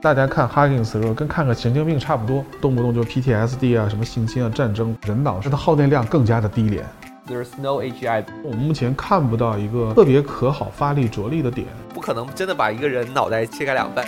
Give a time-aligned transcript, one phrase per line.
[0.00, 6.86] 大家看 Huggins 的时候，跟看个神经病差不多，动不动就 PTSD 啊，什么性侵啊、战争，人脑它的耗电量更加的低廉。
[7.26, 14.06] There's no AGI，我们目前看不到一个特别可好发力着力的点，不可能真的把一个人脑袋切开两半。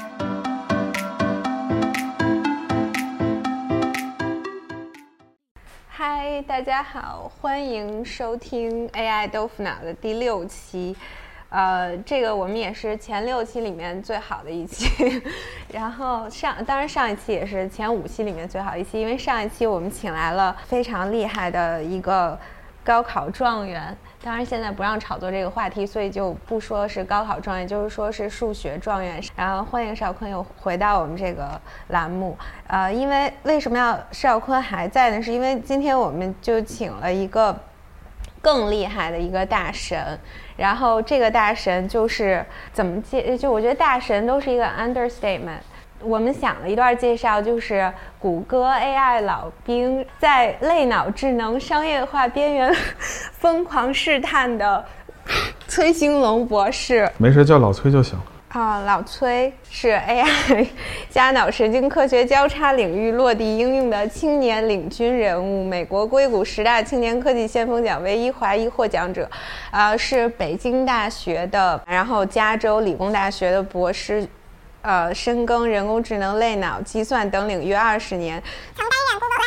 [5.89, 10.95] 嗨，大家好，欢迎收听 AI 豆腐脑的第六期。
[11.51, 15.21] 呃，这个我们也是前六期里面最好的一期，
[15.73, 22.39] 然后上当然上一期也是前五期里面最好一期，因为上一期我们请来了非常厉害的一个
[22.85, 29.21] 高考状元，当然现在不让炒作这个话题，所以就不说是高考状元，就是说是数学状元。
[29.35, 32.39] 然后欢迎邵坤又回到我们这个栏目，
[32.69, 35.21] 呃，因为为什么要邵坤还在呢？
[35.21, 37.59] 是因为今天我们就请了一个
[38.41, 40.17] 更厉害的一个大神。
[40.61, 43.35] 然后这个大神就是怎么介？
[43.35, 45.61] 就我觉得大神都是一个 understatement。
[46.03, 52.75] 我们想了一段介绍，就是谷歌 AI 老兵在类脑智能商业化边缘
[53.33, 54.85] 疯狂试探的
[55.67, 57.11] 崔兴龙博士。
[57.17, 58.25] 没事叫老崔就行了。
[58.51, 60.67] 啊，老崔是 AI
[61.09, 69.31] 加脑神经科学交叉领域落地应用的青年领军人物，美国硅谷十大青年科技先锋奖唯一华裔获奖者，
[69.71, 74.27] 啊，是北京大学的，然后加州理工大学的博士，
[74.83, 78.43] 呃，深耕人工智能、类脑计算等领域二十年。
[78.75, 79.47] 曾担任 Google 快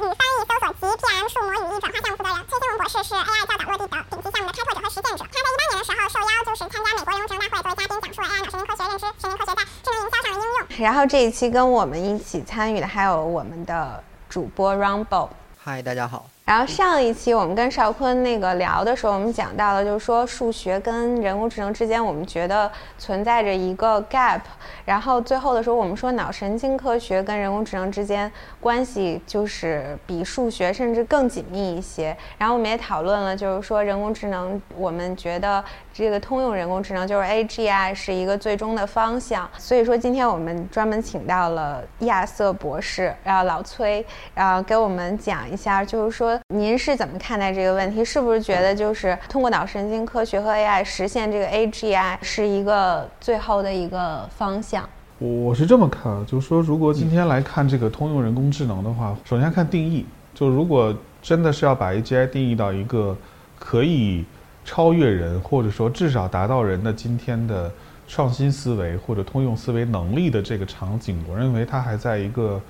[0.00, 2.38] 语翻译搜索及 PM 数模语义转化项目负责人。
[2.48, 5.22] 崔兴文博士是 AI 教导落地的顶级项目的开拓者和实践者。
[5.22, 7.81] 他在一八年的时候受邀就是参加美国人工智能大会作为
[8.12, 10.84] 述了 AI 脑神经科学认知神经科学在智能营销上的应用。
[10.84, 15.28] 然后这一期跟我们一起参与的还有我们的主播 Rumble。
[15.58, 16.26] 嗨，大家好。
[16.44, 24.40] 然后上一期我们跟邵坤那个聊的时候，我们讲到了，就是说数学跟人工智能之间，我们觉得存在着一个 gap。
[24.84, 32.14] 然后最后的时候，我们说脑神经科学跟人工智能之间关系就是比数学甚至更紧密一些。
[32.36, 39.48] 然后我们也讨论了，就是说人工智能，我们觉得这个通用人工智能就是 AGI 是一个最终的方向。
[39.58, 44.04] 所以说今天我们专门请到了亚瑟博士，然后老崔，
[44.34, 46.38] 然后给我们讲一下，就是说。
[46.48, 48.04] 您是怎么看待这个问题？
[48.04, 54.88] 是不是觉得就是通过脑神经科学和 AI 实现这个 AGI 是一个最后的一个方向？
[55.18, 60.04] 我是这么看啊，就是说，如果今天来看这个通用人工智能的话，首先看定义。
[60.34, 63.16] 就如果真的是要把 AGI 定义到一个
[63.58, 64.24] 可以
[64.64, 67.70] 超越人，或者说至少达到人的今天的
[68.06, 72.60] 创新思维或者通用思维能力的这个场景，我认为它还在一个。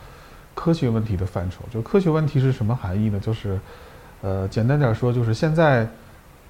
[0.54, 3.18] 科学问题的范畴，就科学问题是什么含义呢？
[3.18, 3.58] 就是，
[4.20, 5.88] 呃，简单点说，就是现在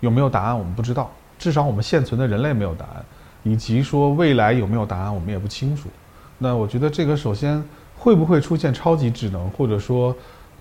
[0.01, 1.09] 有没有答案我们不知道，
[1.39, 3.05] 至少我们现存的人类没有答案，
[3.45, 5.89] 以及说未来有没有答案我们也不清楚。
[6.37, 7.63] 那我觉得这个首先
[7.97, 10.13] 会不会出现超级智能，或者说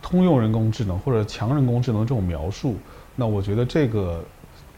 [0.03, 2.78] 通用人工智能或者强人工智能这种描述？
[3.16, 4.24] 那我觉得这个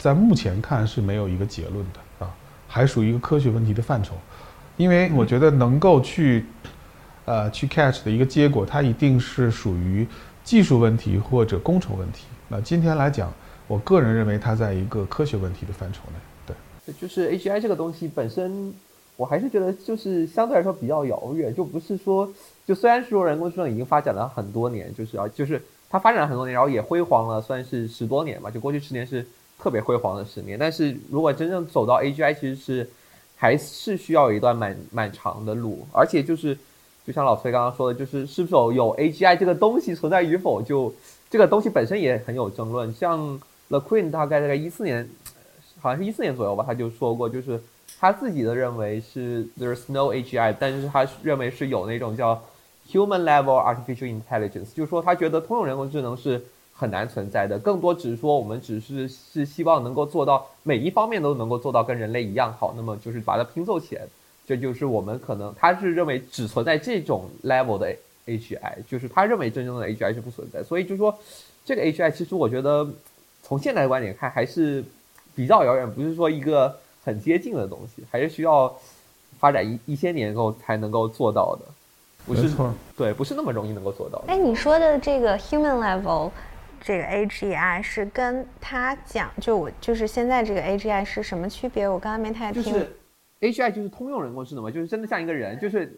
[0.04, 2.36] 在目前看是没有一个结论的啊，
[2.68, 4.16] 还属于一个科学问题的范畴，
[4.76, 6.46] 因为我觉得能够去。
[7.26, 10.06] 呃，去 catch 的一个结果，它一定是属于
[10.44, 12.26] 技术问题或者工程问题。
[12.50, 13.32] 那今天来讲，
[13.66, 16.54] 我个人认为它在一个科学问题的范畴内。
[16.86, 18.74] 对，就是 AGI 这个东西本身，
[19.16, 22.30] 我还是觉得就是相对来说比较遥远，就不是说，
[22.66, 29.26] 就虽然说人工智能已经发展了很多年，就是啊，就是它发展了很多年，然后也辉煌了，算是十多年吧，就过去十年是
[29.60, 30.58] 特别辉煌的十年。
[30.58, 32.90] 但是如果真正走到 AGI，其实是
[33.36, 36.58] 还是需要一段蛮蛮长的路，而且就是。
[37.06, 40.96] 就像老崔刚刚说的，就是是否有 AGI 这个东西存在与否，就
[41.30, 42.94] 这个东西本身也很有争论。
[42.94, 43.38] 像
[43.68, 45.10] The Queen 大概大概一四年，
[45.82, 47.62] 好像是一四年左右吧，他就说过，就是
[48.00, 52.42] 他自己的认为是 There's no AGI，但是他认为是有那种叫
[52.90, 56.42] Human Level Artificial Intelligence，就是说他觉得通用人工智能是
[56.74, 64.02] 很难存在的，更多只是说我们只是是希望能够做到每一方面都能够做到跟人类一样好，那么就是把它拼凑起来。
[64.46, 67.96] 这就是我们可能他是认为只存在这种 level 的
[68.26, 71.18] AGI，就是他认为真正的 AGI 是不存在，所以就说
[71.64, 72.86] 这个 AGI 其实我觉得
[73.42, 74.84] 从现在的观点看还是
[75.34, 78.76] 比较遥远，不是说一个很接近的东西，还是需要
[79.40, 81.66] 发展一一些年后才能够做到的，
[82.26, 82.50] 不是
[82.98, 84.22] 对，不是那么容易能够做到。
[84.28, 86.30] 哎，你说的这个 human level
[86.84, 91.88] 这个 AGI 是跟他讲，就我就是现在这个 AGI 是什么区别？
[91.88, 92.62] 我刚刚没太听。
[92.62, 92.96] 就是
[93.40, 95.98] A G I 就是通用人工智能嘛，就是真的像一个人，就是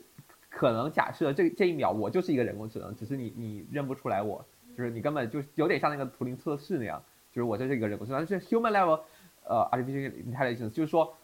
[0.49, 4.45] 可能假设这这一秒我就是一个人工智能，只是你你认不出来我，
[4.77, 8.25] 就是你根本就有点像那个图灵测试那样，就是我这是一个人工智能。
[8.25, 8.99] 是 human level，
[9.43, 11.15] 呃，artificial intelligence，就是说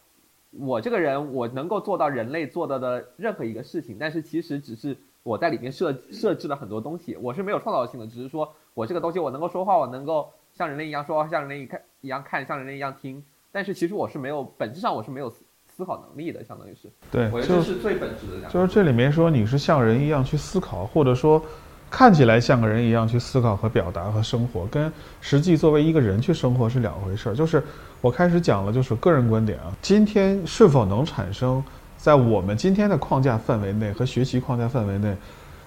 [0.50, 18.48] 我这个人我能够做到人类做到的任何一个事情，但是其实只是我在里面设设置了很多东西，我是没有创造性的，只是说我这个东西我能够说话，我能够像人类一样说话，像人类一看一样看，像人类一样听，但是其实我是没有本质上我是没有思思考能力的，相当于是，对，我觉得这是最本质的。
[18.50, 21.42] 就是这里面说你是像人一样去思考，或者说
[21.90, 27.34] 看起来像个人一样去思考和表达和生活，跟实际作为一个人去生活是两回事儿。
[27.34, 27.62] 就是
[28.00, 31.62] 我开始讲了，就是个人观点啊，今天是否能产生
[32.02, 35.16] 在我们今天的框架范围内和学习框架范围内。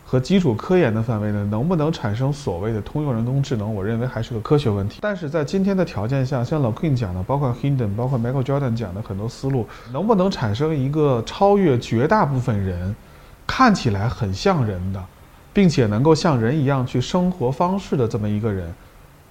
[0.08, 3.74] 和基础科研的范围内，能不能产生所谓的通用人工智能？
[3.74, 5.00] 我认为还是个科学问题。
[5.02, 12.96] 但是在今天的条件下，像老 Queen 讲的，包括 Hinden，包括 Michael Jordan 讲的很多思路，能不能产生一个超越绝大部分人，
[13.48, 15.04] 看起来很像人的，
[15.52, 18.72] 并且能够像人一样去生活方式的这么一个人，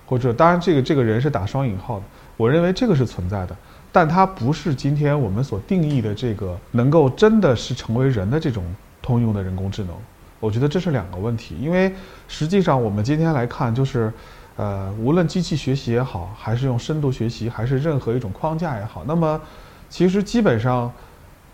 [0.06, 2.04] 或者当然这个这个人是打双引号的，
[2.36, 3.56] 我认为这个是存在的，
[3.94, 8.64] 但它不是今天我们所定义的这个能够真的是成为人的这种
[9.00, 9.94] 通用的人工智能。
[10.40, 11.94] 我觉得这是两个问题，因为
[12.26, 14.12] 实际上我们今天来看，就是，
[14.56, 19.40] 呃，无论机器学习也好，还是用深度学习，还是任何一种框架也好，那么
[19.88, 20.92] 其实基本上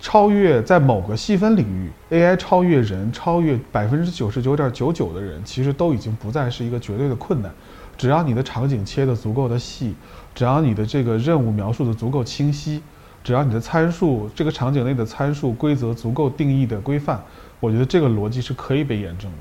[0.01, 7.53] 超越在某个细分领域，AI 超越人，超越百分之九十九点九九的人，其实都已经不再是一个绝对的困难。
[8.01, 9.95] 只要你的场景切得足够的细，
[10.35, 12.81] 只要你的这个任务描述的足够清晰，
[13.23, 17.23] 只要你的参数这个场景内的参数规则足够定义的规范。
[17.61, 19.39] 我觉得这个逻辑是可以被验证的，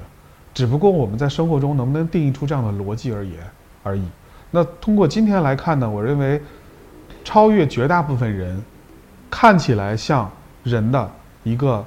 [0.54, 3.40] 只不过我们在生活中能不能定义出这样的逻辑而言
[3.82, 4.04] 而已。
[4.52, 6.42] 那通过今天来看呢，我认为
[7.24, 8.62] 超越绝大部分人，
[9.30, 10.30] 看起来像
[10.66, 11.10] 人的
[11.46, 11.86] 一个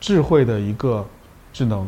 [0.00, 1.06] 智慧的一个
[1.52, 1.86] 智能，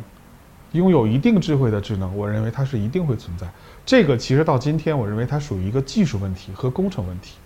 [0.73, 3.47] 拥有一定智慧的智能，我认为它是一定会存在。
[3.87, 7.37] 这个其实到今天，我认为它属于一个技术问题和工程问题。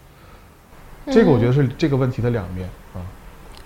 [1.07, 3.05] 这个我觉得是这个问题的两面啊。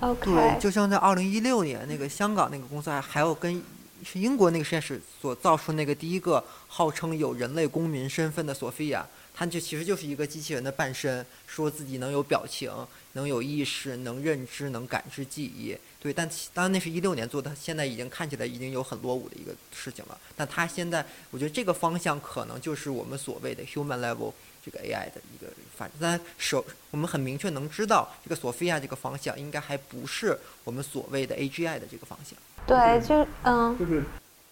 [0.00, 3.62] OK，对，就像在二零一六年那个香港那个公司还还有跟
[4.02, 12.70] 是英国那个实验室所造出那个第一个号称有人类公民身份的索菲亚，它就其实就是一个机器人的半身，说自己能有表情、
[13.14, 15.76] 能有意识、能认知、能感知记忆。
[15.98, 20.18] 对，但当然那是一六年做的，现在已经看起来已经有很落伍的一个事情了。
[20.36, 24.30] 但它现在，我觉得这个方向可能就是我们所谓的 human level
[24.62, 25.92] 这个 AI 的一个发展。
[25.98, 32.38] 但首我们很明确能知道，这个索菲亚这个方向应该还不是我们所谓的 AGI 的这个方向。
[32.66, 34.02] 对，就嗯，就是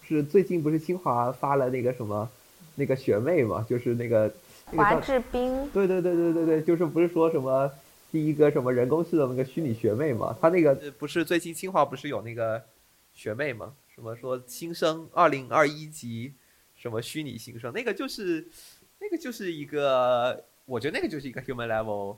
[0.07, 2.27] 是最近不是清华发了那个什么
[2.75, 4.33] 那个学妹嘛，就是那个
[4.71, 7.71] 那个华叫智斌，对对对对对对，就是不是说什么
[8.13, 10.37] 第一个什么人工智能那个虚拟学妹嘛？
[10.39, 12.63] 他那个不是最近清华不是有那个
[13.11, 13.73] 学妹吗？
[13.95, 16.31] 什么说新生二零二一级
[16.75, 18.47] 什么虚拟新生，那个就是
[18.99, 22.15] 那个就是一个，我觉得那个就是一个 human level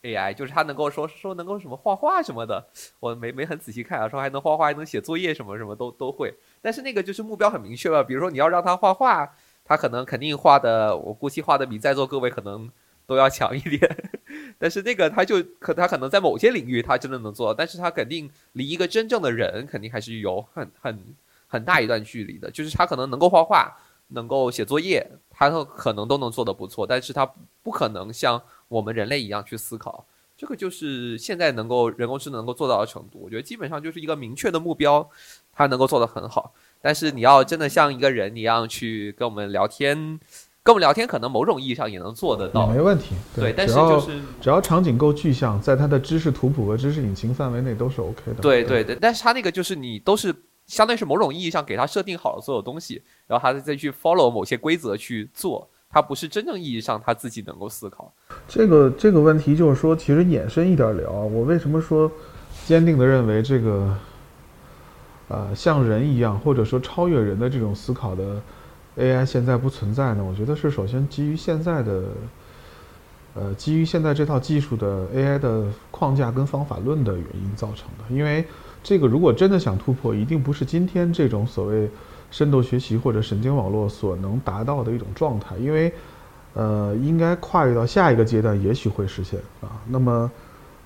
[0.00, 2.66] AI，就是他能够说说能够什么画画什么的，
[2.98, 6.32] 我没没很仔细看啊，说还能画画，还能写作业什么什么都都会。
[6.62, 9.30] 但是那个就是目标很明确吧，比如说你要让他画画，
[9.66, 12.70] 他可能肯定画的，我估计画的比在座各位可能
[13.06, 14.10] 都要强一点。
[14.58, 20.98] 但是那个他就可他可能在某些领域他真的能做到，但是他肯定离一个真正的人肯定还是有很很
[21.46, 22.50] 很大一段距离的。
[22.50, 23.76] 就是他可能能够画画，
[24.08, 27.30] 能够写作业，他可能都能做得不错，但是他
[27.62, 30.04] 不可能像我们人类一样去思考。
[30.38, 33.18] 这个就是现在能够人工智能能够做到的程度。
[33.22, 35.08] 我觉得基本上就是一个明确的目标，
[35.50, 36.52] 它能够做得很好。
[36.82, 40.20] 但是你要真的像一个人一样去跟我们聊天，
[40.66, 42.66] 跟我们聊天，可能某种意义上也能做得也到。
[42.66, 43.14] 没问题。
[43.36, 48.42] 对，但是只要就是只要场景够具象，在它的知识图谱和知识引擎范围内都是 OK 的。
[48.42, 50.34] 对对对，但是它那个就是你都是
[50.66, 58.12] 相当于是某种意义上给它设定好了所有东西，然后它再去 follow 某些规则去做，它不是真正意义上它自己能够思考。
[58.48, 62.10] 这个这个问题就是说，其实延伸一点聊啊，我为什么说
[62.66, 63.96] 坚定的认为这个，
[65.28, 68.42] 呃，像人一样或者说超越人的这种思考的
[68.98, 70.24] AI 现在不存在呢？
[70.24, 72.02] 我觉得是首先基于现在的，
[73.34, 78.14] 呃，基于现在这套技术的 AI 的框架跟方法论的原因造成的。
[78.14, 78.44] 因为
[78.82, 81.90] 这个如果真的想突破，一定不是今天这种所谓
[82.30, 85.92] 深度学习或者神经网络所能达到的一种状态，因为。
[86.58, 89.76] 呃，应该跨越到下一个阶段，也许会实现啊。
[89.86, 90.30] 那么，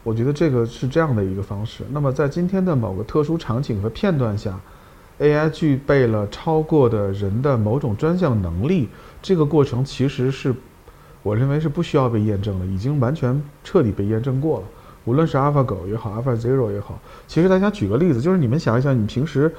[0.02, 1.84] 我觉得这个是这样的一个方式。
[1.92, 4.58] 那么，在今天的某个特殊场景和片段下
[5.20, 8.88] ，AI 具备了超过的人的某种专项能力，
[9.22, 10.52] 这个过程其实是
[11.22, 14.66] 我认为是不需要被验证的，已经完全彻底被验证过了。
[15.04, 16.98] 无论是 AlphaGo 也好，AlphaZero 也好，
[17.28, 19.54] 其实大家举个例子，就是你们想一想，你平时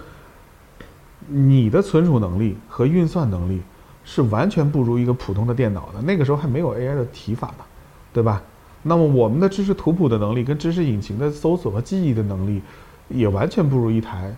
[1.28, 3.62] 你的存储能力和运算能力。
[4.04, 6.02] 是完全不如一个普通的电脑的。
[6.02, 7.64] 那个时候还没有 AI 的提法呢，
[8.12, 8.42] 对吧？
[8.82, 12.64] 那么我们的知识图谱的能力跟知识引擎的搜索和记忆的能力，
[13.10, 14.36] 也完全不如一台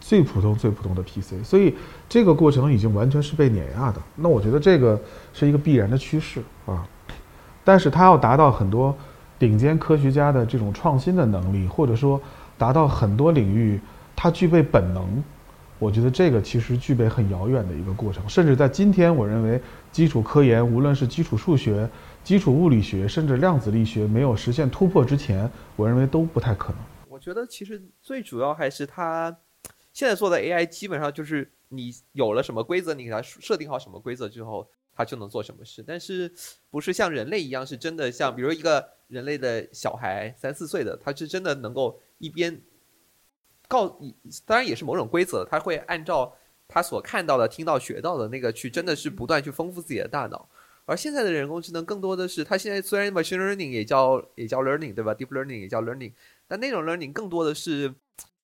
[0.00, 1.42] 最普通最普通的 PC。
[1.44, 1.74] 所以
[2.08, 4.00] 这个过程已经完全是被碾压的。
[4.16, 5.00] 那我觉得这个
[5.32, 6.86] 是一个必然的趋势啊。
[7.64, 8.96] 但是它要达到很多
[9.38, 12.20] 顶尖科学家的这种创新的能力，或者说
[12.56, 13.78] 达到很多领域
[14.16, 15.22] 它具备本能，
[15.78, 18.26] 我觉得这个其实具备很遥远的一个过程。
[18.28, 19.60] 甚至在今天，我认为
[19.92, 21.88] 基础科研，无论是基础数学，
[22.24, 26.78] 基础物理学甚至量子力学没有实现突破之前，我认为都不太可能。
[27.08, 29.36] 我觉得其实最主要还是它
[29.98, 35.82] 现在做的 AI 基本上就是你有了什么规则，你给它设定好什么规则之后，它就能做什么事。
[35.84, 36.32] 但是
[36.70, 42.62] 不是像人类一样是真的像，比如一个人类的小孩三四岁的，他是真的能够一边
[43.66, 43.98] 告，
[44.46, 46.32] 当然也是某种规则，他会按照
[46.68, 50.48] 他所看到的、听到、学到的那个去，真的是不断去丰富自己的大脑。
[50.84, 56.12] 而现在的人工智能更多的是，它现在虽然 machine learning 也叫也叫 learning，对吧？deep learning 也叫 learning，
[56.46, 57.92] 但那种 learning 更多的是，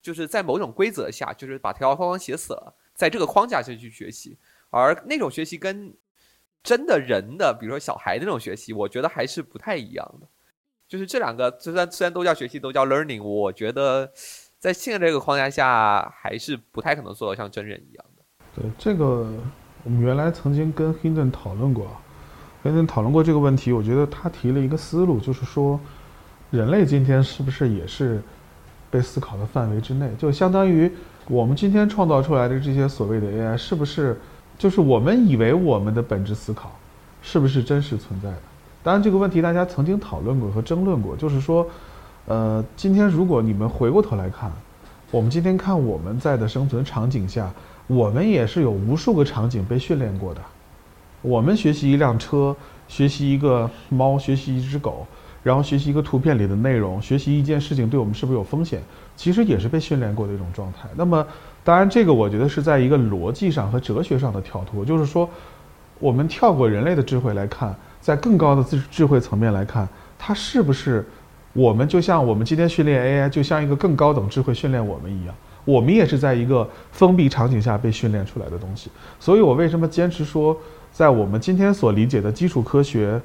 [0.04, 4.36] 就是在某种规则下，就是把条条框框写死了，在这个框架下去学习。
[4.68, 5.94] 而那种学习跟
[6.62, 10.28] 真的人的，比如说小孩那种学习，我觉得还是不太一样的。
[10.86, 14.12] 就是这两个虽然虽然都叫学习，都叫 learning，我觉得
[14.58, 18.22] 在现在这个框架下，还是不太可能做到像真人一样的。
[18.54, 19.32] 对这个，
[19.84, 21.88] 我们原来曾经跟 Hinton 讨论过。
[22.62, 25.78] 跟人讨论过这个问题，我觉得他提了一个思路，就是说，
[26.50, 28.22] 人类今天是不是也是
[28.94, 30.08] 被思考的范围之内？
[30.16, 30.88] 就相当于
[31.26, 34.16] 我们今天创造出来的这些所谓的 AI，是不是
[34.56, 36.70] 就是我们以为我们的本质思考，
[37.20, 38.38] 是不是真实存在的？
[38.84, 41.66] 当然，这个问题大家曾经讨论过和争论过，就是说，
[42.26, 44.52] 呃，今天如果你们回过头来看，
[45.10, 47.52] 我们今天看我们在的生存场景下，
[47.88, 50.40] 我们也是有无数个场景被训练过的。
[51.20, 52.54] 我们学习一辆车，
[52.86, 55.04] 学习一个猫，学习一只狗，
[55.44, 58.82] 然后学习一个图片里的内容，学习一件事情对我们是不是有风险，
[59.14, 60.88] 其实也是被训练过的一种状态。
[60.96, 61.24] 那么，
[61.62, 65.28] 当然这个我觉得是在一个逻辑上和哲学上的跳脱，就是说，
[66.00, 69.86] 我们跳过人类的智慧来看，在更高的智智慧层面来看，
[70.18, 71.06] 它是不是
[71.52, 75.34] 我们就像我们今天训练 AI，就像一个更高等智慧训练我们一样，
[75.66, 78.90] 我们也是在一个封闭场景下被训练出来的东西。
[79.20, 80.56] 所以我为什么坚持说？
[80.90, 83.20] 在我们今天所理解的基础科学、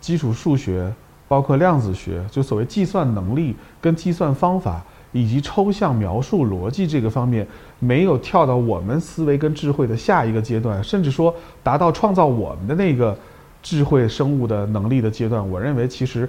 [0.00, 0.92] 基础数学，
[1.28, 4.82] 包括量子学，就所谓计算能力跟计算方法
[5.12, 7.46] 以及抽象描述逻辑这个方面，
[7.78, 13.16] 没有跳到我们思维跟智慧的下一个阶段，甚至说达到创造我们的那个
[13.62, 16.28] 智慧生物的能力的阶段，我认为其实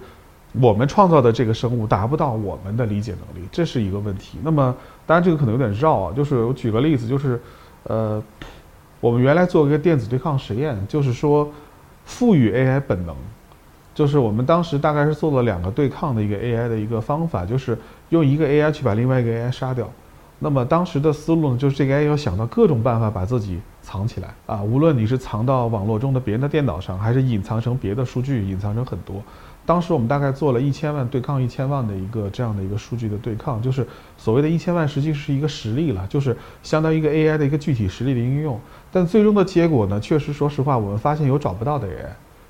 [0.60, 4.38] 我们创造的这个生物达不到我们的理解能力，这是一个问题。
[4.44, 4.76] 那么，
[5.08, 7.42] 当然这个可能有点绕啊，就是我举个例子，就是
[7.84, 8.22] 呃。
[9.02, 11.50] 我们原来做一个电子对抗实验，就是说，
[12.04, 13.16] 赋予 AI 本能，
[14.00, 17.78] 就是我们当时大概是做了两个对抗的一个 AI 的一个方法，就是
[18.12, 19.92] 用一个 AI 去把另外一个 AI 杀掉。
[20.40, 29.22] 那么当时的思路呢，就是这个 AI 要想到各种办法把自己藏起来啊，无论你是藏到网络中的别人的电脑上，还是隐藏成别的数据，隐藏成很多。
[29.66, 33.86] 当时我们大概做了一千万对抗一千万的一个这样的一个数据的对抗，就是
[34.18, 38.58] 所谓的一千万，实际是一个实例了，就是相当于一个 AI 的一个具体实例的应用。
[38.94, 42.08] 但最终的结果呢，确实说实话，我们发现有找不到的 AI，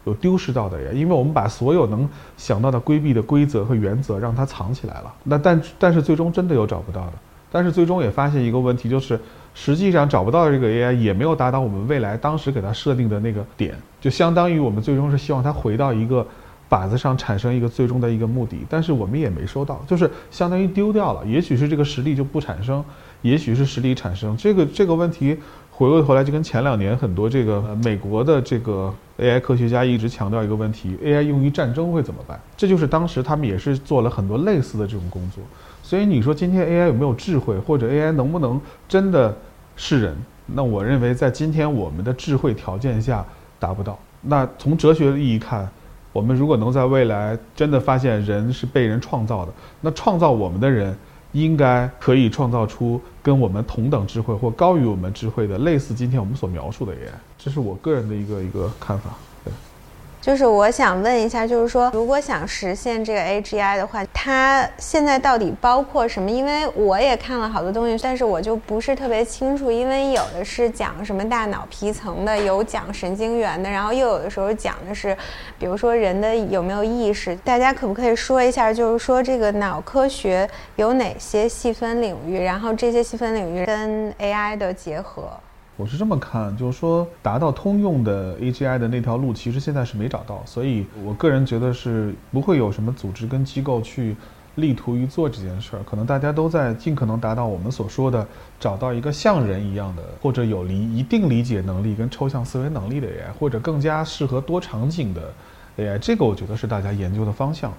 [0.09, 5.13] 有丢失到的 AI，因为我们把所有能想到的规避的规则和原则让它藏起来了。
[5.23, 7.13] 那但但是最终真的有找不到的，
[7.51, 9.19] 但是最终也发现一个问题，就是
[9.53, 16.25] 实际上找不到这个 AI 也没有达到我们未来当时给它设定的那个点，就相当于我们最终是希望它回到一个。
[16.69, 21.25] 靶子上产生一个最终的一个目的，但是我们也没收到，就是相当于丢掉了。
[21.25, 22.85] 也许是这个实力就不产生，
[23.23, 24.37] 也许是实力产生。
[24.37, 25.35] 这个这个问题
[25.79, 32.38] 回过头来就跟前两年很多这个美国的这个 AI 科学家一直强调一个问题：AI 用于战争会怎么办？
[32.57, 35.41] 这就是当时他们也是做了很多类似的这种工作。
[35.81, 38.59] 所以你说今天 AI 有没有智慧，或者 AI 能不能
[38.89, 39.33] 真的
[39.77, 40.17] 是人？
[40.48, 43.25] 那我认为在今天我们的智慧条件下
[43.57, 43.98] 达不到。
[44.21, 45.65] 那从哲学的意义看。
[46.12, 50.93] 我们如果能在未来真的发现人是被人创造的，那创造我们的人
[51.31, 59.12] 应该可以创造出跟我们同等智慧或高于我们智慧的类似今天我们所描述的 AI，这是我个人的一个一个看法。
[60.29, 66.29] 就是我想问一下，就是说，如果想实现这个 AGI 的话，它现在到底包括什么？
[66.29, 69.71] 因为我也看了好多东西，但是我就不是特别清楚。
[69.71, 75.17] 因为有的是讲什么大脑皮层的，有讲神经元的，然后又有的时候讲的是，
[75.57, 77.36] 比如说人的有没有意识。
[77.38, 82.39] 大家可不可以说一下，就是说这个脑科学有哪些细分领域？
[82.39, 85.27] 然后这些细分领域跟 AI 的结合？
[85.79, 94.13] 我是这么看，就是说达到通用的 AGI 的那条路，其实现在是没找到，所以我个人觉得是不会有什么组织跟机构去
[94.55, 95.79] 力图于做这件事儿。
[95.89, 98.27] 可能大家都在尽可能达到我们所说的，
[98.59, 105.33] 找到一个像人一样的，或者有理一定理解能力跟抽象思维能力的 AI，或者更加适合多场景的
[105.77, 105.98] AI。
[105.98, 107.71] 这个我觉得是大家研究的方向。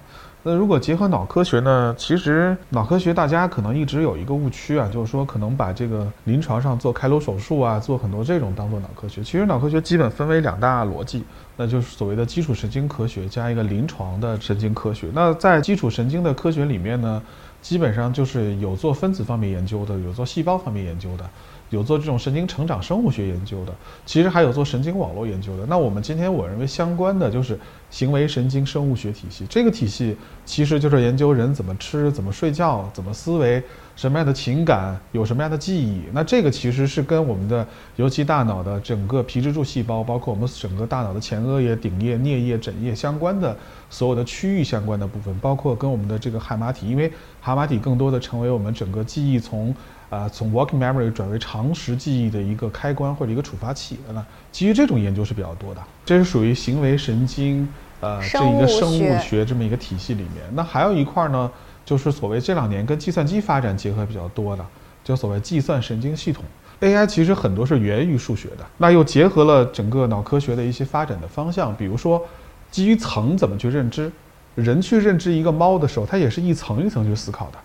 [0.43, 1.93] 那如果结合脑科学呢？
[1.95, 9.23] 其实脑科学大家可能一直有一个误区啊，就是说可能把这个临床上做开颅手术啊，做很多这种当做脑科学。
[9.23, 11.23] 其实脑科学基本分为两大逻辑，
[11.55, 15.09] 那就是所谓的基础神经科学加一个临床的神经科学。
[15.13, 17.21] 那在基础神经的科学里面呢，
[17.61, 21.29] 基本上就是有做分子方面研究的，有做细胞方面研究的。
[21.69, 23.73] 有做这种神经成长生物学研究的，
[24.05, 25.65] 其实还有做神经网络研究的。
[25.67, 27.57] 那我们今天我认为相关的就是
[27.91, 29.45] 行为神经生物学体系。
[29.47, 33.61] 这个体系其实就是研究人怎么吃、怎么睡觉、怎么思维、
[33.95, 36.01] 什么样的情感、有什么样的记忆。
[36.11, 37.67] 那这个其实是跟我们的
[37.97, 43.55] 尤其大脑的整个皮质柱细胞，包括我们整个大脑的前额叶、顶叶、颞叶、枕叶相关的
[43.89, 49.75] 所有的区域相关的部分，包括跟我们的这个海马体，因为海马体更多的成为我们整个记忆从。
[50.11, 55.81] 啊，从 working memory 转为长时记忆的一个开关或者一个触发器，那基于这种研究是比较多的。
[56.05, 57.65] 这是属于行为神经，
[58.01, 60.43] 呃，这一个生物学这么一个体系里面。
[60.53, 61.49] 那还有一块呢，
[61.85, 64.65] 就是所谓这两年跟计算机发展结合比较多的，
[65.01, 66.43] 就所谓计算神经系统。
[66.81, 72.21] AI 其实很多是源于数学的，那又结合了整个脑科学的一些发展的方向，比如说
[72.69, 74.11] 基于层怎么去认知，
[74.55, 77.57] 人去认知一个猫的时候，它也是一层一层去思考的，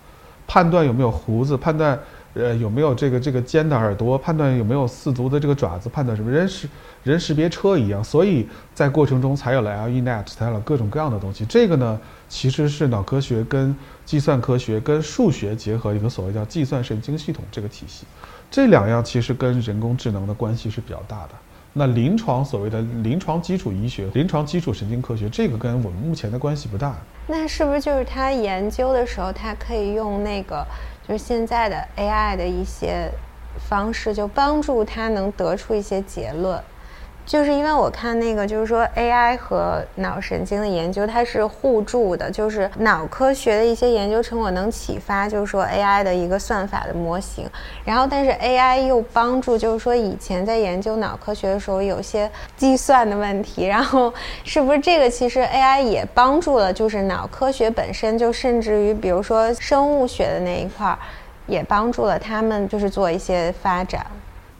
[0.46, 1.98] 判断有没有胡子，判断。
[2.36, 4.18] 呃，有没有这个这个尖的耳朵？
[4.18, 5.88] 判断有没有四足的这个爪子？
[5.88, 6.68] 判断什么人识
[7.02, 11.46] 人识别车一样，所以在过程中才有了 LENet，才有了各种各样的东西。
[11.46, 13.74] 这个呢，其实是脑科学跟
[14.04, 18.04] 计算科学跟数学结合一个所谓叫计算神经系统这个体系。
[18.50, 21.30] 这两样其实跟人工智能的关系是比较大的。
[21.72, 26.94] 那临床所谓的临床基础医学、临床基础神经科学，这个跟我们目前的关系不大。
[27.26, 30.66] 那是不是就是他研究的时候，他可以用那个？
[31.08, 33.10] 就是现在的 AI 的一些
[33.68, 36.60] 方式，就帮助他能得出一些结论。
[37.26, 42.30] 就是因为我看那个，就是说 AI 和脑神经的研究，它是互助的。
[42.30, 47.44] 就是脑科学的一些研究成果能启发，就是说 AI 的一个算法的模型。
[47.84, 53.66] 然后，但是 AI 又帮助，就是说以前在研究脑科学的时候，有些计算的问题。
[53.66, 60.96] 然后，是不是这个其实 AI 也帮助了，就是脑科学本身就甚至于，比如说生物学的那一块儿，
[61.48, 64.06] 也帮助了他们，就是做一些发展。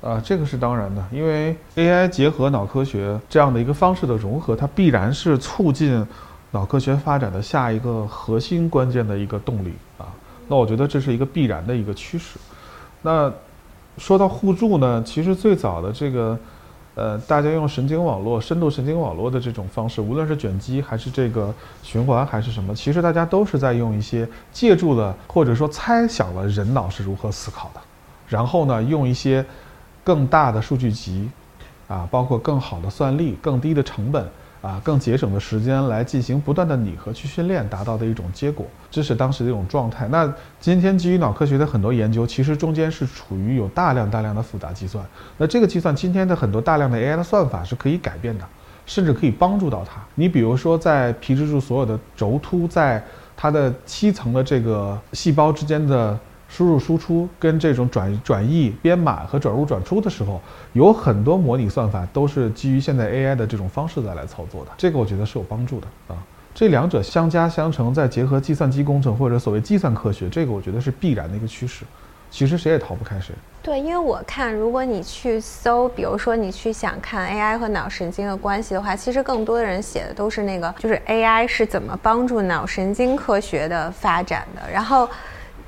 [0.03, 6.07] 啊，这个是当然的，因为 AI 结合脑科学这样的一个方式的融合，它必然是促进
[6.53, 10.07] 脑科学发展的下一个核心关键的一个动力啊。
[10.47, 12.39] 那我觉得这是一个必然的一个趋势。
[13.03, 13.33] 那
[13.99, 16.39] 说到互助呢，其实最早的这个，
[16.95, 27.81] 呃，大家用神经网络、深度神经网络的这种方式，无论是卷积还是这个循环还是什么，其实大家都是在用一些借助了或者说猜想了人脑是如何思考的，
[28.29, 29.45] 然后呢，用一些。
[30.07, 31.29] 更大的数据集，
[31.89, 34.25] 啊，包括更好的算力、更低的成本，
[34.63, 40.07] 啊，更节省的时间来进行不断的拟合去训练，达到的一种结果，这是当时的一种状态。
[40.07, 45.05] 那今天基于脑科学的很多研究，其实中间是处于有大量大量的复杂计算。
[45.39, 48.45] 那这个计算，今天的很多大量的 AI 的算法是可以改变的，
[48.87, 50.01] 甚至可以帮助到它。
[50.15, 53.05] 你比如说，在皮质柱所有的轴突，在
[53.37, 56.17] 它的七层的这个细胞之间的。
[56.57, 60.41] 输入输出跟这种转转译编码和转入转出的时候，
[60.73, 66.17] 有很多模拟算法都是基于现在 AI 的这种方式再来操作的，这个我觉得是有帮助的啊。
[66.55, 71.85] 这两者相加相乘，再结合计算机工程或者所谓计算科学，这个我觉得是必然的一个趋势。
[72.31, 73.35] 其实谁也逃不开谁。
[73.63, 85.07] 对，因为我看，如果你去搜，比如说你去想看 AI 和脑神经的关系的话，其实更多的人写的都是那个，就是 AI 是怎么帮助脑神经科学的发展的，然后。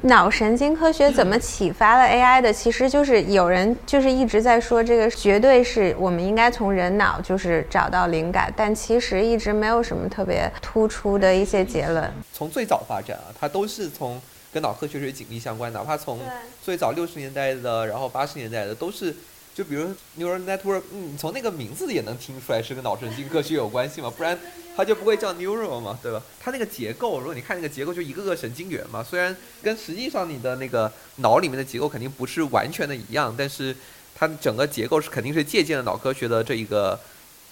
[0.03, 2.53] 脑神经科学怎么启发了 AI 的？
[2.53, 12.09] 其实就是有人就是一直在说这个绝对是我们应该从人脑就是找到灵感，但其实一直没有什么特别突出的一些结论。
[12.33, 14.21] 从最早发展啊，它都是从
[14.53, 16.21] 跟脑科学是紧密相关，哪怕从
[16.63, 19.15] 最早六十年代的，然后八十年代的都是。
[19.59, 24.39] 就比如 neural network，你从那个名字也能听出来是跟脑神经科学有关系嘛，不然
[24.77, 26.23] 它就不会叫 neural 嘛，对吧？
[26.39, 33.75] 它那个结构，如果你看那个结构，就一个个神经元嘛，虽然跟实际上你的那个脑里面的结构肯定不是完全的一样，但是
[34.15, 36.97] 它整个结构是肯定是借鉴了脑科学的这一个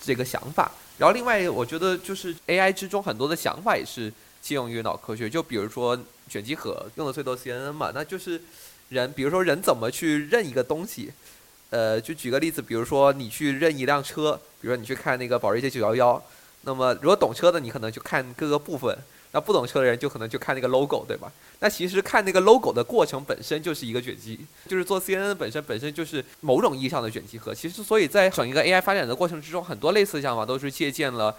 [0.01, 0.71] 这个想法。
[0.99, 8.41] 然后另外，我觉得就是 AI 之中很多的想法也是借用于脑科学，就比如说卷积核用的最多 CNN 嘛，那就是
[8.91, 11.11] 人，比如说人怎么去认一个东西。
[11.71, 16.21] 呃，就举个例子，比如说你去认一辆车，比如说你去看那个保时捷911，
[16.63, 18.97] 那么如果懂车的你可能就看各个部分，
[19.33, 21.31] 那不懂车的人就可能就看那个 logo，对吧？
[21.61, 27.55] 那其实看那个 logo 的过程本身就是一个卷积，就是做 CNN 本身本身就是某种意义上的卷积核。
[27.55, 31.35] 其实所以在整一个 AI 发展的过程之中，很多类似的想法都是借鉴了。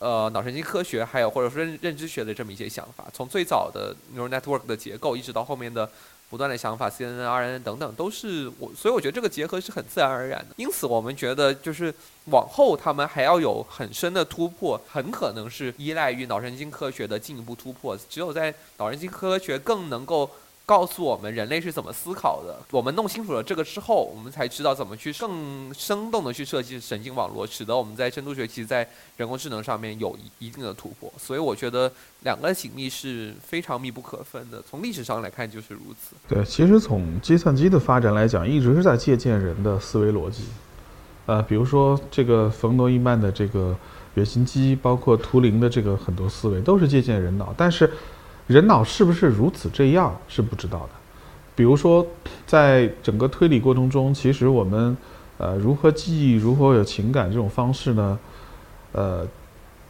[0.00, 5.88] 呃，脑神经科学还有或者说认认知学的这么一些想法，从最早的 neural network 的结构，一直到后面的
[6.30, 10.54] 不断的想法，CNN、RNN 等等，都是我，所以我觉得这个结合是很自然而然的。
[10.56, 11.94] 因此，我们觉得就是
[12.26, 17.96] 往后他们还要有很深的突破，很可能是依赖于脑神经科学的进一步突破。
[18.08, 20.30] 只有在脑神经科学更能够。
[20.66, 22.58] 告诉我们人类是怎么思考的。
[22.70, 31.12] 我们弄清楚了这个之后，我们才知道怎么去更生动的去设计神经网络，使得我们在深度学习、在人工智能上面有一一定的突破。
[31.18, 34.62] 所以我觉得两个紧密是非常密不可分的。
[34.62, 36.16] 从历史上来看就是如此。
[36.26, 40.44] 对，其实从计算机的发展来讲，一直是在借鉴人的思维逻辑。
[41.26, 43.76] 呃，比如说这个冯诺依曼的这个
[44.14, 47.92] 原型机，包括图灵的这个很多思维，都是借鉴人脑，但是。
[48.46, 50.90] 人脑是不是如此这样是不知道的。
[51.56, 52.04] 比如说，
[52.46, 54.96] 在整个推理过程中，其实我们，
[55.38, 58.18] 呃，如何记忆，如何有情感这种方式呢？
[58.92, 59.26] 呃，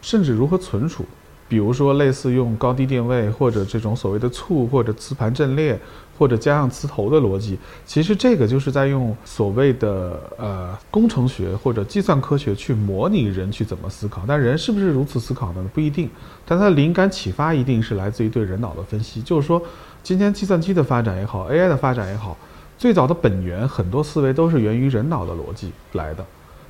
[0.02, 1.04] 甚至如何存储。
[1.48, 5.78] 比如说，类似用高低电位，或者这种所谓的簇，或者磁盘阵列，
[6.18, 14.22] 或者加上磁头的逻辑，其实这个就是在用所谓的呃工程学或者计算科学去模拟人去怎么思考。
[14.26, 15.64] 但人是不是如此思考呢？
[15.74, 16.08] 不一定。
[16.46, 19.20] 但它的灵感启发一定是来自于对人脑的分析。
[19.22, 19.62] 就是说，
[20.02, 22.36] 今天计算机的发展也好，AI 的发展也好，
[22.78, 26.24] 最早的本源很多思维都是源于人脑的逻辑来的。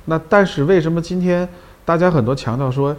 [0.05, 1.47] 那但是为什么今天
[1.83, 2.95] 大家很多强调说？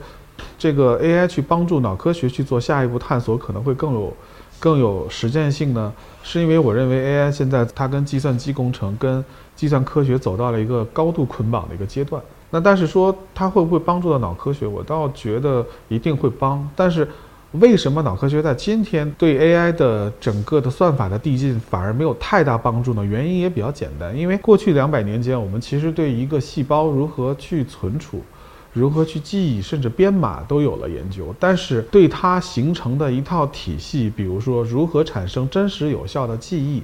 [0.58, 4.14] 这个 AI 去帮助脑科学去做下一步探索，可能会更有
[4.58, 5.92] 更有实践性呢？
[6.22, 12.20] 是因为我认为 AI 现在它跟计算机工程、跟计算科学走到了一个高度捆绑的一个阶段。
[12.50, 16.68] 那但是说它会不会帮助到脑科学，我倒觉得一定会帮。
[16.74, 17.08] 但是
[17.52, 23.04] 为什么脑科学在今天对 AI 的整个的算法的递进反而没有太大帮助呢？
[23.04, 28.20] 原因也比较简单，因为过去两百年间，我们其实对一个细胞如何去存储。
[28.78, 36.82] 如何去记忆，甚至编码都有了研究，但是对它形成的一套体系，比如说如何产生真实有效的记忆，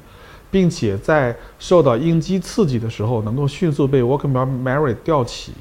[0.50, 5.52] 并且在受到应激刺激的时候能够迅速被 working Memory 调起，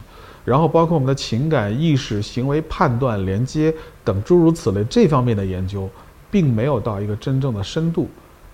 [0.46, 3.74] 然后包括我们的情感、意识、行为判断、连接
[4.06, 5.90] 等诸如此类这方面的研究，
[6.32, 8.08] 并没有到一个真正的深度。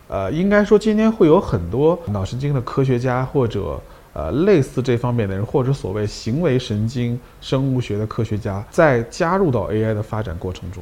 [0.07, 3.79] 呃，应该说今天会有很多脑神经的科学家或者。
[4.17, 10.81] 呃，类似这方面的人，或者所谓行为神经生物学的科学家，在加入到 AI 的发展过程中，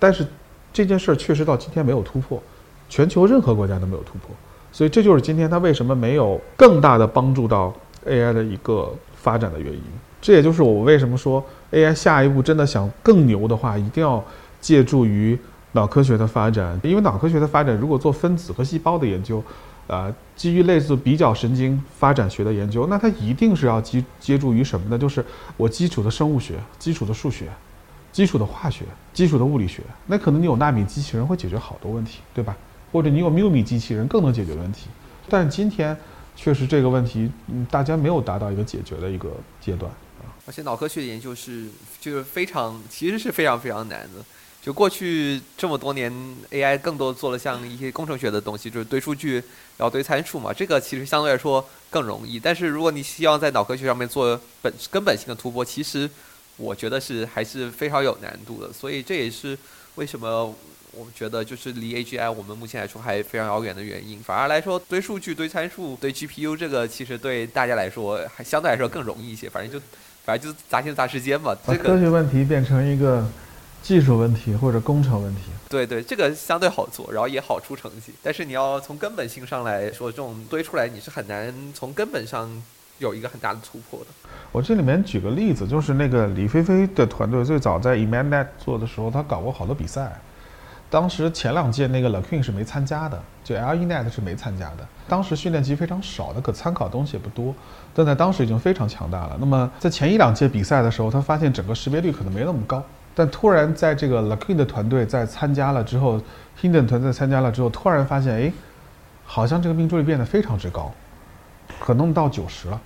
[0.00, 0.26] 但是
[0.72, 2.42] 这件事儿确实到今天没有突破，
[2.88, 4.34] 全球任何国家都没有突破，
[4.72, 7.72] 所以这就是今天它为什么没有更大的帮助到
[8.04, 9.82] AI 的一个发展的原因。
[10.20, 11.40] 这也就是我为什么说
[11.70, 14.20] AI 下一步真的想更牛的话，一定要
[14.60, 15.38] 借助于
[15.70, 19.40] 脑科学的发展，因为脑科学的发展如果做分子和细胞的研究。
[19.92, 24.98] 呃，基于类似比较神经发展学的研究，那它一定是要基接助于什么呢？
[24.98, 25.22] 就是
[25.54, 27.50] 我基础的生物学、基础的数学、
[28.10, 29.82] 基础的化学、基础的物理学。
[30.06, 32.56] 那可能你有纳米机器人会解决好多问题，对吧？
[32.90, 34.88] 或者你有缪米机器人更能解决问题。
[35.28, 35.94] 但今天
[36.34, 39.28] 确实这个问题，嗯，大家没有达到一个解决的一个
[39.60, 40.24] 阶段啊。
[40.46, 41.68] 而且脑科学研究是
[42.00, 44.24] 就是非常，其实是非常非常难的。
[44.62, 46.08] 就过去这么多年
[46.52, 49.34] ，AI 更多做了像一些工程学的东西，就是堆数据，
[49.76, 50.52] 然后堆参数嘛。
[50.52, 52.38] 这个其实相对来说更容易。
[52.38, 56.08] 但是如果你希望在脑科学上面做本根本性的突破，其实
[56.56, 58.72] 我觉得是还是非常有难度的。
[58.72, 59.58] 所以这也是
[59.96, 60.54] 为什么
[60.92, 64.20] 我们觉得就是离 AGI 我们目前来说还非常遥远的原因。
[64.20, 69.50] 反而来说，堆数据、堆参数、堆 GPU 这个其实对大家来说还相对来说更容易一些。
[69.50, 69.84] 反正就
[70.24, 71.52] 反正就砸钱砸时间嘛。
[71.66, 73.26] 这个科学问题变成一个。
[73.82, 78.14] 技术问题或者工程问题，对对，这个相对好做，然后也好出成绩。
[78.22, 82.48] 但是你要从根本性上来说，这种堆出来你是很难从根本上
[82.98, 84.06] 有一个很大的突破的。
[84.52, 90.12] 我这里面举个例子，就是那个李飞飞的团队最早在 Imanet 做的时候，他搞过好多比赛。
[90.88, 94.86] 当时前两届那个 LaQueen 是没参加的，就 LENet 是没参加的。
[95.08, 97.54] 当时训练集非常少，的可参考东西也不多，
[97.94, 99.36] 但在当时已经非常强大了。
[99.40, 102.84] 那么在前一两届比赛的时候，他发现整个识别率可能没那么高。
[103.14, 106.20] 但突然在这个 Lucky 的团队在参加了之后
[106.60, 108.52] ，Hinden 团队参加了之后，突然发现，哎，
[109.24, 110.92] 好像这个命中率变得非常之高，
[111.80, 112.80] 可能到九十了。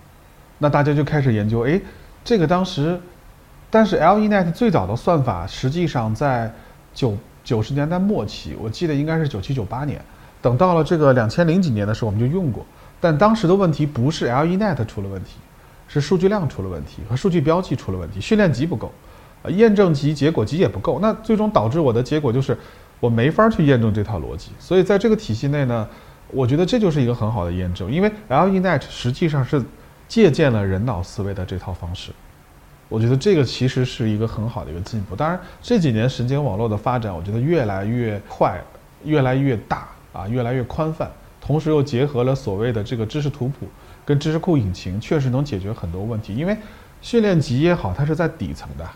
[0.59, 1.81] 那大家就开始研究，哎，
[2.25, 2.99] 这个当时，
[3.71, 6.53] 但是 LENet 最早的算法实际上在
[6.93, 10.01] 九九十年代末期，我记得应该是九七九八年，
[10.43, 12.65] 等到了这个两千零几年的时候，我们就用过。
[13.01, 15.37] 但当时的问题不是 LENet 出了问题，
[15.87, 18.91] 是数据量出了问题和数据标记出了问题，训练集不够，
[19.51, 22.57] 验证集、结果集也不够，那最终导致我的结果就是
[23.01, 24.51] 我没法去验证这套逻辑。
[24.59, 25.89] 所以在这个体系内呢，
[26.31, 29.63] 我觉得这就是一个很好的验证，因为 LENet 实际上是
[30.09, 32.11] 借鉴了人脑思维的这套方式。
[32.89, 35.17] 我觉得这个其实是一个很好的一个进步。
[35.17, 38.63] 当然，这几年神经网络的发展，我觉得越来越快，
[39.05, 43.67] 越来越大啊，越来越宽泛，同时又结合了所谓的这个知识图谱
[44.05, 46.37] 跟知识库引擎，确实能解决很多问题。
[46.37, 46.57] 因为
[47.03, 48.89] 训练集也好，它是在底层的，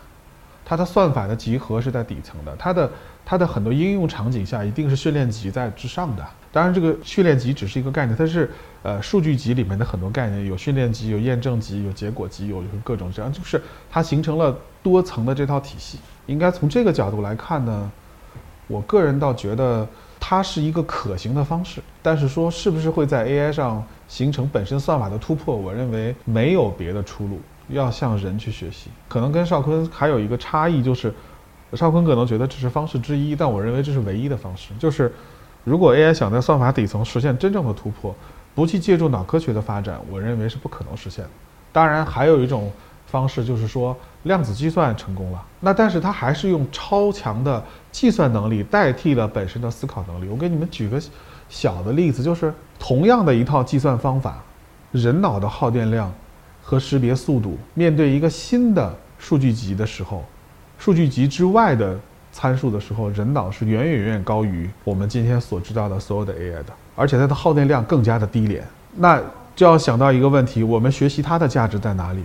[0.70, 2.88] 它的算法的集合是在底层的，它的
[3.26, 6.24] 它的很多应用场景下一定是训练集在之上的。
[6.52, 8.48] 当然，这个训练集只是一个概念，它是
[8.84, 15.98] 呃数据集里面的很多概念，有训练集、有验证集、有结果集、有各种这样，就是它形成了多层的这套体系。
[16.26, 17.90] 应该从这个角度来看呢，
[18.68, 19.84] 我个人倒觉得
[20.20, 21.82] 它是一个可行的方式。
[22.00, 28.90] 但是说是不是会在 AI 上形成本身算法的突破，我认为没有别的出路，要向人去学习。
[29.08, 31.14] 可能跟邵坤还有一个差异就是，
[31.74, 35.12] 邵坤可能觉得这是方式之一，但我认为这是唯一的方式，就是。
[35.62, 38.16] 如果 AI 想在算法底层实现真正的突破，
[38.54, 41.30] 不去借助脑科学的发展，我认为是不可能实现的。
[41.70, 42.72] 当然，还有一种
[43.06, 50.30] 方式就是说量子计算成功了，那但是它还是用超强的计算能力代替了本身的思考能力。
[50.30, 50.98] 我给你们举个
[51.50, 54.42] 小的例子，就是同样的一套计算方法，
[54.92, 56.10] 人脑的耗电量
[56.62, 60.24] 和识别速度，面对一个新的数据集的时候，
[60.78, 61.98] 数据集之外的。
[62.32, 68.64] 参数的时候，人脑是远远远远高于我们今天所知道的所有的 AI 的，而且它的耗电量更加的低廉。
[68.94, 69.20] 那
[69.56, 72.22] 就要想到一个问题：我们学习它的价值在哪里？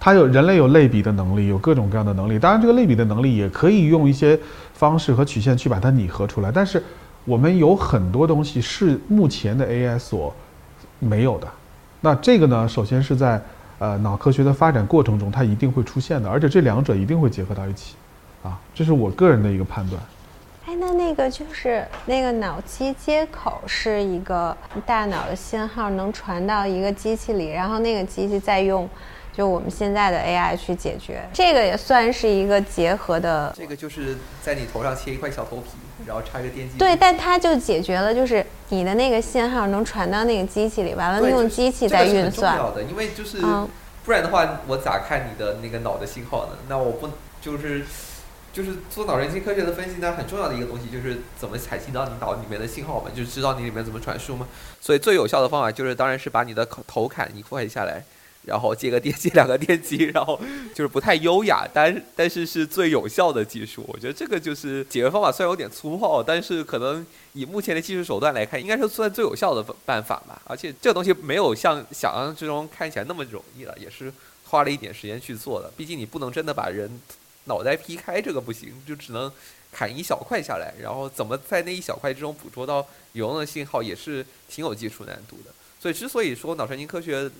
[0.00, 2.36] 它有人类有类比的能力，有各种各样的能力。
[2.36, 4.36] 当然，这个类比的能力也可以用一些
[4.72, 6.50] 方式和曲线去把它拟合出来。
[6.50, 6.82] 但是，
[7.24, 10.34] 我们有很多东西是目前的 AI 所
[10.98, 11.46] 没有的。
[12.00, 13.40] 那这个呢，首先是在
[13.78, 17.96] 呃脑科学的发展过程中，它一定会出现的，而且这两者一定会结合到一起。
[18.42, 20.02] 啊，这是我个人的一个判断。
[20.66, 28.88] 哎，那那个就是那个脑机接口是一个大脑的信号能传到一个机器里，然后那个机器再用
[29.32, 31.22] 就我们现在的 AI 去解决。
[31.32, 33.52] 这个也算是一个结合的。
[33.56, 35.70] 这个就是在你头上切一块小头皮，
[36.06, 36.78] 然后插一个电机。
[36.78, 42.56] 对，但它就解决了，就是你的那个信号能传到那个机器里，完了用机器在运算。
[42.56, 43.38] 重要的，因为就是
[44.04, 46.52] 不然的话，我咋看你的那个脑的信号呢？
[46.68, 47.08] 那我不
[47.40, 47.84] 就是。
[48.54, 54.46] 就是做脑神经科学的分析呢，很重要的一个东西就是怎么采集到你脑里面的信号嘛，就知道你里面怎么传输嘛。
[54.80, 58.04] 所以最有效的方法就是，当然是把你的头砍一块下来，
[58.44, 60.40] 然后接个电接两个电机，然后
[60.74, 63.84] 就是不太优雅，但但是是最有效的技术。
[63.88, 70.40] 我觉得这个就是解决方法，虽然有点粗暴，但是可能以目前的技术手段来看，应该是算最有效的办法吧。
[70.44, 74.12] 而且这个东西没有像想象之中看起来那么容易了，也是
[74.44, 75.70] 花了一点时间去做的。
[75.76, 77.00] 毕竟你不能真的把人。
[77.46, 79.30] 脑袋劈开这个不行，就只能
[79.70, 82.78] 砍一小块下来，然后怎么在那一小块之中捕捉到
[83.12, 85.50] 有用的信号，也是挺有技术难度的。
[85.84, 87.30] 所以之所以说脑神经科学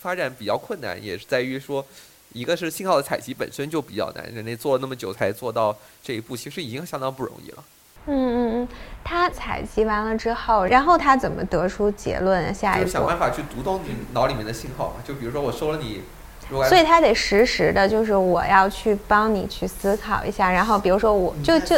[0.00, 1.86] 发展比较困难，也是在于说，
[2.32, 7.64] 一个是信号的采集本身就比较难，人类做了那么久才做到这一步，其实已经相当不容易了。
[8.06, 8.68] 嗯嗯嗯，
[9.04, 12.52] 他采集完了之后，然后他怎么得出结论？
[12.52, 14.96] 下一步想办法去读懂你脑里面的信号嘛？
[15.06, 16.02] 就比如说我收了你。
[16.68, 21.76] 所以他得实时的，就是我要去帮你去思考一下，然后比如说我就就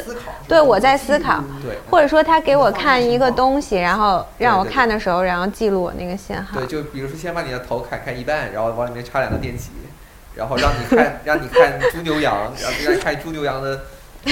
[0.48, 1.42] 对我在思考，
[1.90, 6.58] 或者说他给我看一个东西，然后让我看的时候，然后记录我那个信号。
[6.58, 9.70] 对，就比如说先把你的头砍开一半，然后往里面插两个电极，
[10.34, 13.82] 然后让你看让你看猪牛羊，然后让你看猪牛羊的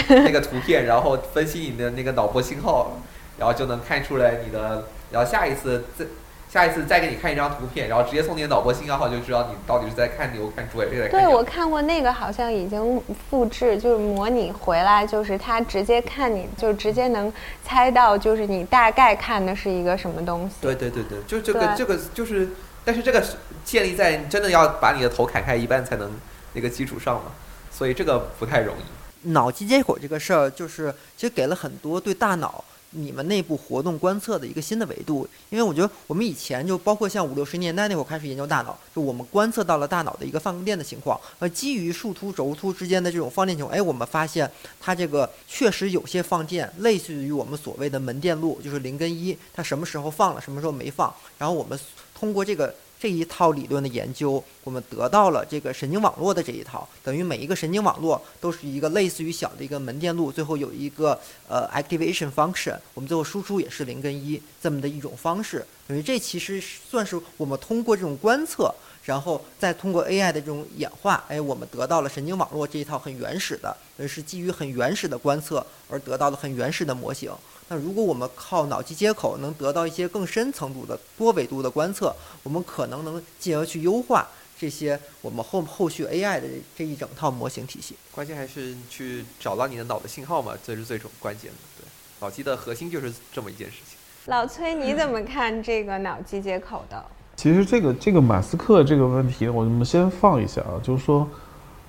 [0.08, 2.98] 那个图片，然后分析你的那个脑波信号，
[3.38, 6.04] 然后就能看出来你的，然后下一次再。
[6.52, 17.32] 下一次再给你看一张图片，然后直接送你的脑波信号，就知道你到底是在看牛看猪还是在看对，我看过那个，好像已经复制，就是模拟回来，就是他直接看你，就直接能
[17.64, 20.56] 猜到，就是你大概看的是一个什么东西。
[20.60, 22.50] 对对对对，就这个这个就是，
[22.84, 26.12] 但是这个是建立在真的要把你的头砍开一半才能
[26.52, 27.32] 那个基础上嘛，
[27.70, 29.30] 所以这个不太容易。
[29.30, 32.62] 脑机接口这个事儿，就是其实给了很多对大脑。
[32.92, 44.50] 你们内部活动观测的一个新的维度，因为我觉得我们以前就包括像五六十年代那会儿开始研究大脑，就我们观测到了大脑的一个放电的情况，而基于树突轴突之间的这种放电情况，哎，我们发现
[44.80, 51.78] 它这个确实有些放电，类似于我们所谓的门电路，就是零跟一，它什么时候放了，什么时候没放，然后我们
[52.14, 68.72] 通过这个这一套理论的研究，我们得到了这个神经网络的这一套，等于每一个神经网络都是一个类似于小的一个门电路，最后有一个呃 activation function，我们最后输出也是零跟一这么的一种方式，等于这其实算是我们通过这种观测。
[69.04, 77.28] 然后再通过 AI 的这种演化，哎，我们得到了神经网络这一套很原始的，呃，是基于很原始的观测而得到了很原始的模型。
[77.68, 86.46] 那如果我们靠脑机接口能得到一些更深层度的多维度的观测，我们可能能进而去优化这些我们后后续 AI 的
[86.76, 87.96] 这一整套模型体系。
[88.10, 91.56] 关键还是去找到你的脑的信号嘛，这是最重关键的。
[91.78, 91.86] 对，
[92.20, 93.96] 脑机的核心就是这么一件事情。
[94.26, 97.04] 老崔，你怎么看这个脑机接口的？
[97.34, 101.26] 其实这个这个马斯克这个问题，我们先放一下啊，就是说，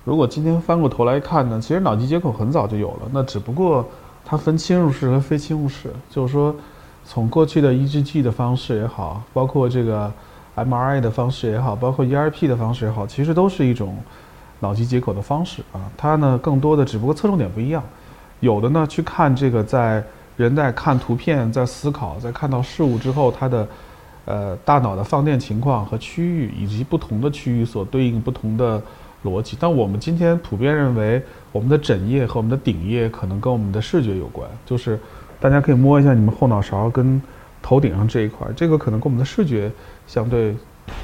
[0.02, 3.88] 如果今天翻过头来看呢，其实脑机接口很早就有了，那只不过
[4.36, 6.54] 分侵入式和非侵入式，就是说，
[7.04, 10.12] 从过去的 EGG 的方式也好，包括这个
[10.56, 13.96] MRI 的方式也好，包括 ERP 的方式也好，其实都是一种
[14.60, 15.80] 脑机接口的方式啊。
[15.96, 17.82] 它呢，更多的只不过侧重点不一样，
[18.40, 20.02] 有的呢去看这个在
[20.36, 23.66] 人在看图片、在思考、在看到事物之后，它的。
[24.26, 28.82] 呃，大脑的放电情况和区域，以及不同的区域所对应不同的
[29.24, 29.56] 逻辑。
[29.58, 34.48] 但我们今天普遍认为，我们的枕叶和我们的顶叶可能跟我们的视觉有关。
[34.64, 34.98] 就是
[35.40, 37.20] 大家可以摸一下你们后脑勺跟
[37.62, 39.70] 头顶上这一块，这个可能跟我们的视觉
[40.06, 40.54] 相对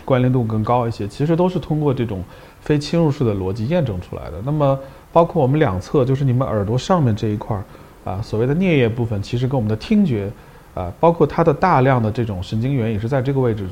[0.04, 1.08] 关联度更高一些。
[1.08, 2.22] 其实都是通过这种
[2.60, 4.40] 非侵入式的逻辑验证出来的。
[4.44, 4.78] 那么，
[5.12, 7.60] 包括我们两侧，就是你们耳朵上面这一块
[8.04, 10.30] 啊，所谓的颞叶部分，其实跟我们的听觉。
[10.72, 13.66] 啊，包括它的大量的这种神经元也是在这个位置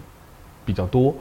[0.65, 1.15] 比较多，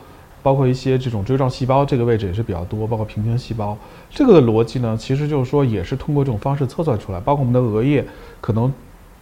[0.48, 3.78] 包括一些这种锥状细胞这个位置也是比较多，包括平行细胞。
[4.10, 7.20] 这个逻辑呢，其实就是说也是通过这种方式测算出来。
[7.20, 8.08] 包括我们的额叶
[8.40, 8.74] 可能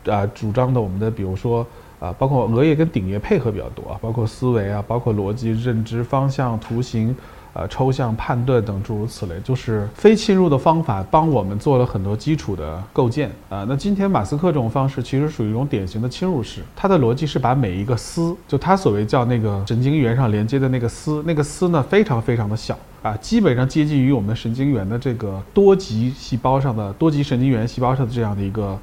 [0.06, 1.66] 啊主张的我们的，比如说
[2.00, 7.16] 啊，包括额叶跟顶叶配合比较多，包括思维啊，包括逻辑、认知、方向、图形。
[7.58, 13.66] 呃，抽象判断等诸如此类，就是非侵入的方法，帮我们做了很多基础的构建啊。
[13.66, 28.78] 那今天马斯克这种方式其实属于一种典型的侵入式，它的逻辑是把每一个丝，就它所谓叫那个神经元上连接的那个丝，那个丝呢非常非常的小啊，基本上接近于我们神经元的这个多极细胞上的多极神经元细胞上的这样的一个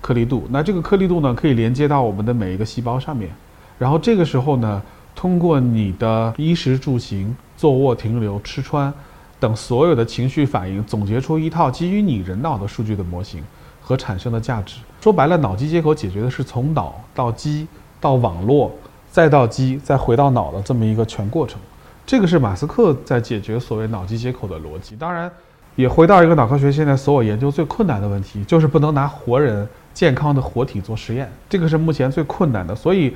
[0.00, 0.48] 颗粒度。
[0.50, 3.30] 那这个颗粒度呢，可以连接到我们的每一个细胞上面，
[3.78, 4.82] 然后这个时候呢。
[5.18, 8.92] 通过你的衣食住行、坐卧停留、吃穿
[9.40, 13.42] 等所有的情绪反应，总结出一套基于你人脑的数据的模型
[13.80, 14.76] 和产生的价值。
[15.00, 17.66] 说白了，脑机接口解决的是从脑到机
[18.00, 18.70] 到网络，
[19.10, 21.58] 再到机，再回到脑的这么一个全过程。
[22.04, 24.94] 这个是马斯克在解决所谓脑机接口的逻辑。
[24.96, 25.30] 当然，
[25.74, 31.30] 也回到一个脑科学现在所有研究最困难的问题，就是不能拿活人健康的活体做实验。
[31.48, 33.14] 这个是目前最困难的，所以。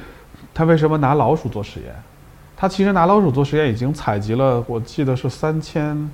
[0.55, 1.95] 他为什么拿老鼠做实验？
[2.61, 6.11] 他其实拿老鼠做实验已经采集了，我记得是三千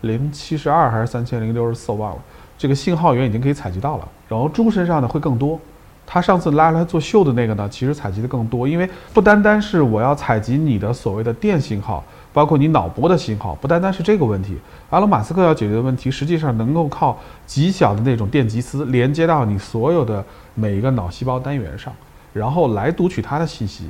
[0.00, 2.18] 零七十二还是三千零六十四，忘了。
[2.58, 4.08] 这个信号源已经可以采集到了。
[4.26, 5.60] 然后猪身上呢会更多。
[6.04, 14.58] 他上次拉来做秀的那个呢，其实采集的更多，因为不单单是我要采集你的所谓的电信号，包括你脑波的信号，不单单是这个问题。
[14.90, 21.92] 阿隆马斯克要解决的问题，实际上能够靠极小的那种电极丝连接到你所有的每一个脑细胞单元上。
[22.32, 23.84] 然后来读取它的信息，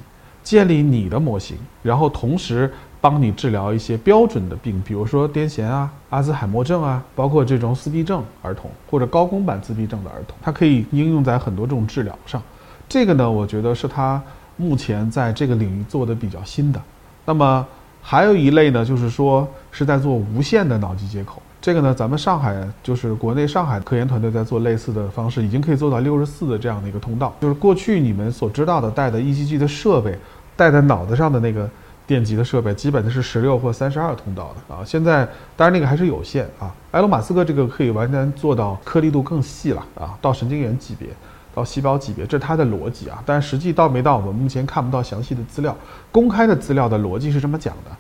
[0.47, 12.41] 建立你的模型，然后同时帮你治疗一些标准的病，比如说癫痫啊、阿兹海默症啊，包括这种自闭症儿童或者高功版自闭症的儿童，它可以应用在很多这种治疗上。
[12.89, 14.23] 这个呢，我觉得是它
[14.57, 16.81] 目前在这个领域做的比较新的。
[17.25, 17.67] 那么
[18.01, 21.43] 还有一类呢，就是说是在做无线的脑机接口。
[21.61, 27.35] 这个呢，咱们上海就是国内上海科研团队在做类似的方式，已经可以做到六十四的这样的一个通道。
[27.41, 30.17] 就是过去你们所知道的带的 ECG 的设备，
[30.57, 31.69] 带在脑子上的那个
[32.07, 34.83] 电极的设备，基本的是十六或三十二通道的啊。
[34.85, 36.75] 现在当然那个还是有限啊。
[36.93, 41.09] 埃隆·马斯克这个可以完全做到颗粒度更细了啊，到神经元级别，
[41.55, 43.23] 到细胞级别，这是它的逻辑啊。
[43.27, 45.77] 但实际到没到，我们目前看不到详细的资料。
[46.11, 47.91] 公开的资料的逻辑是这么讲的。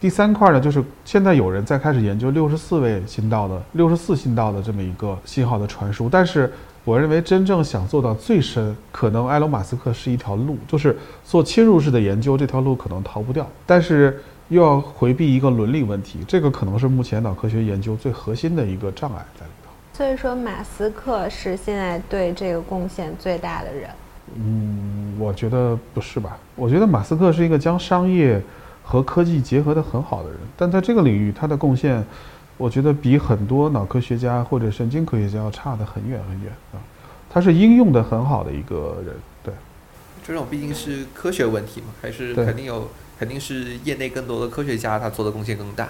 [0.00, 6.52] 第三块呢，就是现在有人在开始研究六十四位信道的六十四信道的这么一个信号的传输，但是
[6.84, 19.70] 我认为真正想做到最深，可能埃隆·马斯克是一条路，就是做侵入式的研究，这条路可能逃不掉，但是又要回避一个伦理问题，这个可能是目前脑科学研究最核心的一个障碍在里头。
[19.92, 23.90] 所以说，马斯克是现在对这个贡献最大的人。
[24.34, 26.36] 嗯，我觉得不是吧？
[26.56, 28.42] 我觉得马斯克是一个将商业。
[28.84, 32.04] 和科技结合的很好的人，但在这个领域，他的贡献，
[32.62, 36.78] 我觉得比很多脑科学家或者神经科学家要差得很远很远啊。
[37.28, 39.52] 他是应用的很好的一个人，对。
[40.24, 42.88] 这种毕竟是科学问题嘛，还是肯定有，
[43.18, 45.88] 肯定是业内更多的科学家他做的贡献更大。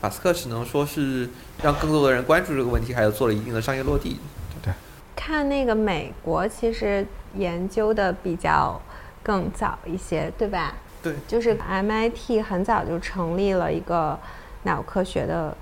[0.00, 1.28] 马斯克只能说是
[1.62, 4.18] 让更多的人关注这个问题，还有做了一定的商业落地。
[4.62, 4.72] 对
[5.14, 7.06] 看那个美国，其实
[7.36, 8.80] 研究的比较
[9.22, 10.72] 更早一些，对吧？
[11.02, 14.18] 对，就是 MIT 很早就成立了一个
[14.62, 15.54] 脑科学的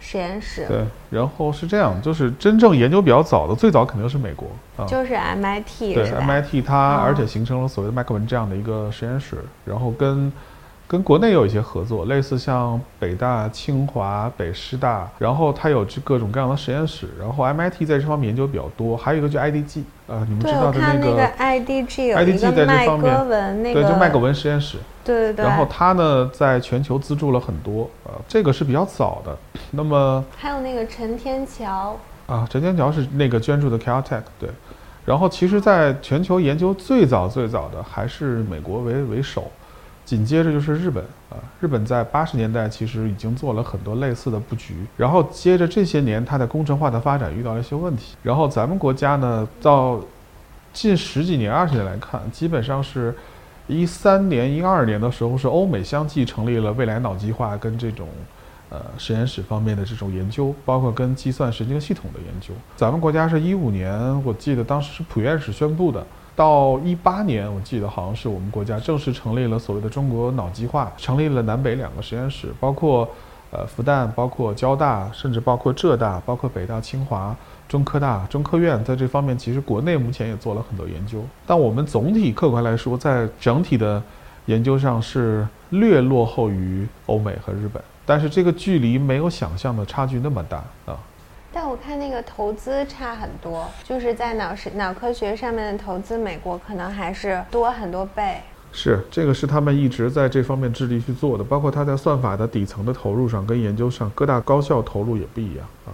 [0.00, 4.86] 实验室，对，然后是这样，就是真正研究比较早的，最早肯定是美国啊。
[4.86, 10.32] 就是 MIT 对？MIT，它哦而且形成了所谓的麦克文这样的一个实验室，然后跟
[10.86, 24.78] 跟国内有一些合作，类似像北大、清华、北师大，然后它有这各种各样的实验室，然后 MIT 在这方面研究比较多，还有一个就 IDG，呃，你们知道的那个，IDG，IDG 在这方面对，就麦克文实验室，
[25.08, 29.36] 对对对，然后它呢在全球资助了很多，呃，这个是比较早的。
[29.70, 34.50] 那么还有那个陈天桥，啊，陈天桥是那个捐助的 Caltech，对。
[35.04, 39.50] 然后其实，在全球研究最早最早的还是美国为为首，
[40.04, 41.40] 紧接着就是日本啊。
[41.60, 49.98] 日本在八十年代其实已经做了很多类似的布局，然后接着这些年它的工程化的发展遇到了一些问题，然后咱们国家呢，到
[50.74, 53.16] 近十几年、二十年来看，基本上是
[53.68, 58.08] 一三年、一二年的时候是欧美相继成立了未来脑计划跟这种。
[58.70, 62.52] 呃，实验室方面的这种研究，包括跟计算神经系统的研究。
[62.76, 66.06] 咱们国家是一五年，我记得当时是普院士宣布的。
[66.36, 73.08] 到一八年，我记得好像是我们国家正式成立了所谓的中国脑计划，成立了南北两个实验室，包括
[73.50, 77.34] 呃复旦，包括交大，甚至包括浙大，包括北大、清华、
[77.68, 81.22] 中科大、中科院，在这方面其实国内目前也做了很多研究。
[81.46, 84.02] 但我们总体客观来说，在整体的
[84.46, 87.82] 研究上是略落后于欧美和日本。
[88.06, 90.96] 但是这个距离没有想象的差距那么大啊！
[91.52, 98.38] 但我看那个投资差很多，就是在脑神脑科学上面的投资，美国可能还是多很多倍。
[98.72, 105.92] 是这个是他们一直在这方面致力去做的，包括他在算法的底层的投入上跟研究上，各大高校投入也不一样啊。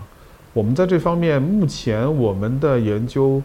[0.55, 3.43] 我们在这方面目前我们的研究，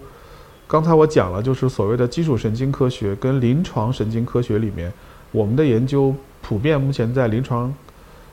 [0.68, 4.94] 刚才我讲了，就是所谓的基础神经科学跟临床神经科学里面，
[5.32, 7.74] 我们的研究普遍目前在临床。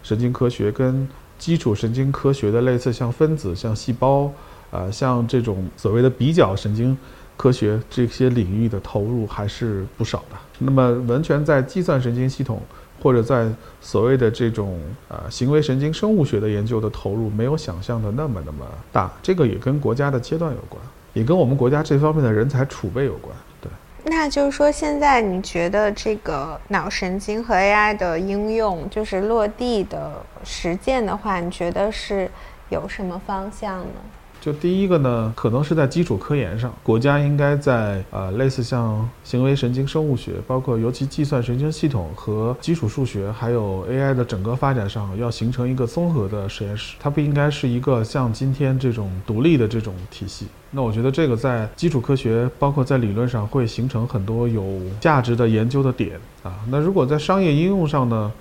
[0.02, 4.30] 神经科学跟基础神经科学的类似，像分子、像细胞，
[4.70, 6.96] 呃，像这种所谓的比较神经
[7.36, 10.36] 科学这些领域的投入还是不少的。
[10.60, 12.62] 那么，完全在计算神经系统
[13.06, 13.48] 或者在
[13.80, 19.08] 所谓的这种呃行为神经生物学的研究的投入，没有想象的那么那么大。
[19.22, 20.82] 这个也跟国家的阶段有关，
[21.12, 23.32] 也跟我们国家这方面的人才储备有关。
[23.60, 23.70] 对。
[24.02, 32.28] 那就是说，现在你觉得这个脑神经和 AI 的应用，就是落地的实践的话，你觉得是
[32.70, 34.00] 有什么方向呢？
[34.46, 50.46] 就第一个呢，可能是在基础科研上，国家应该在呃类似像行为神经生物学，包括尤其计算神经系统和基础数学，还有 AI 的整个发展上，要形成一个综合的实验室，它不应该是一个像今天这种独立的这种体系。
[50.70, 54.62] 那我觉得这个在基础科学，包括在理论上会形成很多有
[55.00, 56.12] 价值的研究的点
[56.44, 56.54] 啊。
[56.70, 58.32] 那如果在商业应用上呢，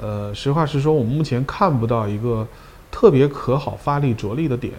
[0.00, 2.46] 呃，实话实说，我们目前看不到一个
[2.88, 4.72] 特别可好发力着力的点。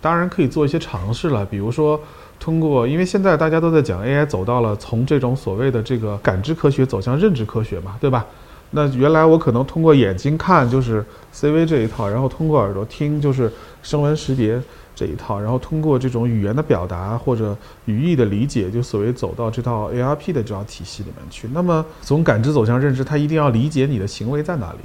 [0.00, 2.00] 当然可以做一些尝试了，比如说
[2.38, 8.24] 通过，因为现在大家都在讲 AI 走到了从这种所谓的这个感知科学走向认知科学嘛，对吧？
[8.70, 13.50] 那原来我可能通过眼睛看就是 CV 这一套，然后通过耳朵听就是
[13.82, 14.60] 声纹识别
[14.94, 21.48] 这一套，然后通过这种语言的表达或者语义的理解，就所谓走到这套 ARP 的这套体系里面去。
[21.54, 24.78] 那么从感知走向认知，它一定要理解你的行为在哪里。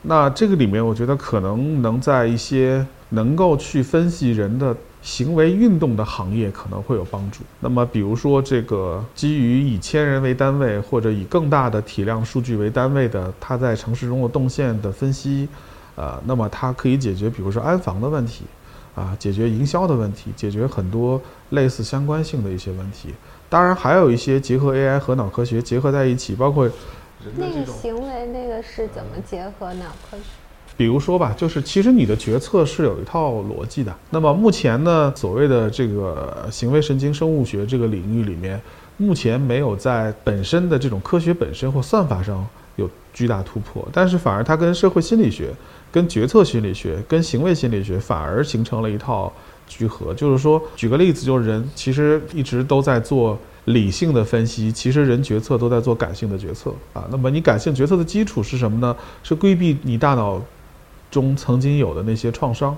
[0.00, 7.40] 那这个里面，我觉得可能能在一些能够去分析人的行为运动的行业可能会有帮助。
[7.60, 15.48] 那么，比如说这个基于以千人为单位或者以更大的体量数据为单位的，它在城市中的动线的分析，
[15.94, 18.44] 呃，那么它可以解决，比如说安防的问题，
[18.94, 23.14] 啊，解决营销的问题，解决很多类似相关性的一些问题。
[23.48, 26.68] 当然，还有一些结合 AI 和脑科学结合在一起，包括
[27.36, 27.64] 那个。
[27.72, 30.24] 行为那个是怎么结合脑科学？
[30.78, 33.92] 比如说吧，就是其实你的决策是有一套逻辑的。
[34.10, 38.60] 那么目前呢，所谓的这个行为神经生物学这个领域里面，
[38.96, 45.52] 目前没有在本身的这种科学本身或算法上有巨大突破，但是反而它跟社会心理学、
[45.90, 49.32] 跟决策心理学、跟行为心理学反而形成了一套
[49.66, 50.14] 聚合。
[50.14, 53.36] 就是说，举个例子，就是人其实一直都在做。
[53.64, 57.06] 理性的分析，其实人决策都在做感性的决策啊。
[57.10, 58.96] 那么你感性决策的基础是什么呢？
[59.22, 60.40] 是规避你大脑
[61.10, 62.76] 中曾经有的那些创伤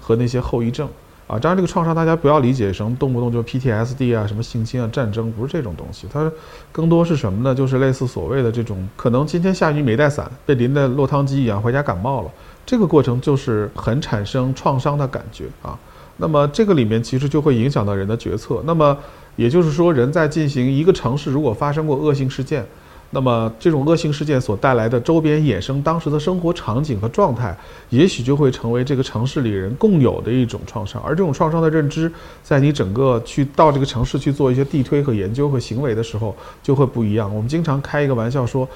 [0.00, 0.88] 和那些后遗症，
[1.26, 1.38] 啊。
[1.38, 6.06] 当然，这个创伤大家不要理解成动不动就 PTSD 啊、什么性侵啊、战争，不是这种东西。
[6.12, 6.30] 它
[6.72, 7.54] 更多是什么呢？
[7.54, 12.30] 就是类似所谓的这种，可能今天下雨没带伞，被淋得落汤鸡一样，回家感冒了。
[12.66, 15.78] 这个过程就是很产生创伤的感觉啊。
[16.16, 18.60] 那么这个里面其实就会影响到人的决策。
[18.66, 18.96] 那么
[19.36, 22.66] 也就是说，人在进行一个城市如果发生过恶性事件，
[23.10, 27.56] 那么这种恶性事件所带来的周边衍生当时的生活场景和状态，
[27.90, 31.02] 也许就会成为这个城市里人共有的一种创伤。
[31.02, 37.34] 而这种创伤的认知，在你整个去到这个城市去做一些地推和研究和行为的时候，就会不一样。
[37.34, 38.68] 我们经常开一个玩笑说。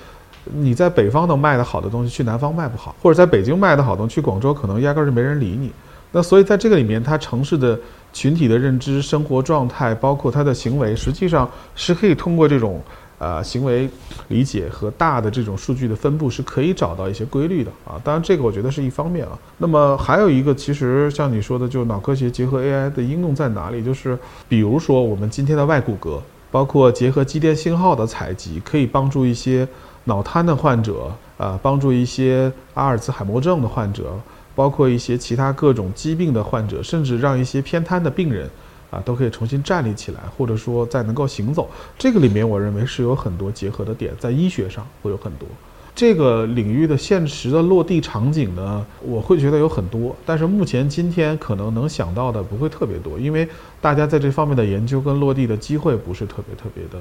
[0.52, 5.70] 你在北方能卖得好的东西，去南方卖不好；或者在北京卖得好东西，去广州可能压根儿就没人理你。
[6.10, 7.78] 那所以在这个里面，它城市的
[8.12, 12.82] 群体的认知、生活状态，包括它的行为，实际上是可以通过这种
[13.22, 13.88] 呃行为
[14.28, 18.00] 理解和大的这种数据的分布，是可以找到一些规律的啊。
[18.02, 19.38] 当然，这个我觉得是一方面啊。
[19.58, 23.84] 那么还有一个，其实像你说的，就脑科学结合 AI 的应用在哪里？
[23.84, 24.18] 就是
[24.48, 26.20] 比如说我们今天的外骨骼，
[26.50, 29.68] 包括结合肌电信号的采集，可以帮助一些。
[30.04, 34.18] 脑瘫的患者，呃，帮助一些阿尔兹海默症的患者，
[34.52, 38.50] 包括一些其他各种疾病的患者，甚至让一些偏瘫的病人，
[38.92, 41.68] 啊，都可以重新站立起来，或者说再能够行走。
[41.98, 45.48] 这个里面，我认为是有很多结合的点，在医学上会有很多。
[45.94, 53.48] 这个领域的现实的落地场景呢，我会觉得有很多，但是目前今天可能能想到的不会特别多，因为
[53.80, 56.98] 大家在这方面的研究跟落地的机会不是特别特别的。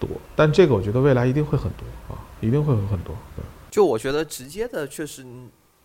[0.00, 3.14] 多，但这个我觉得未来一定会很多啊，一定会有很多。
[3.36, 5.22] 对，就我觉得直接的确实，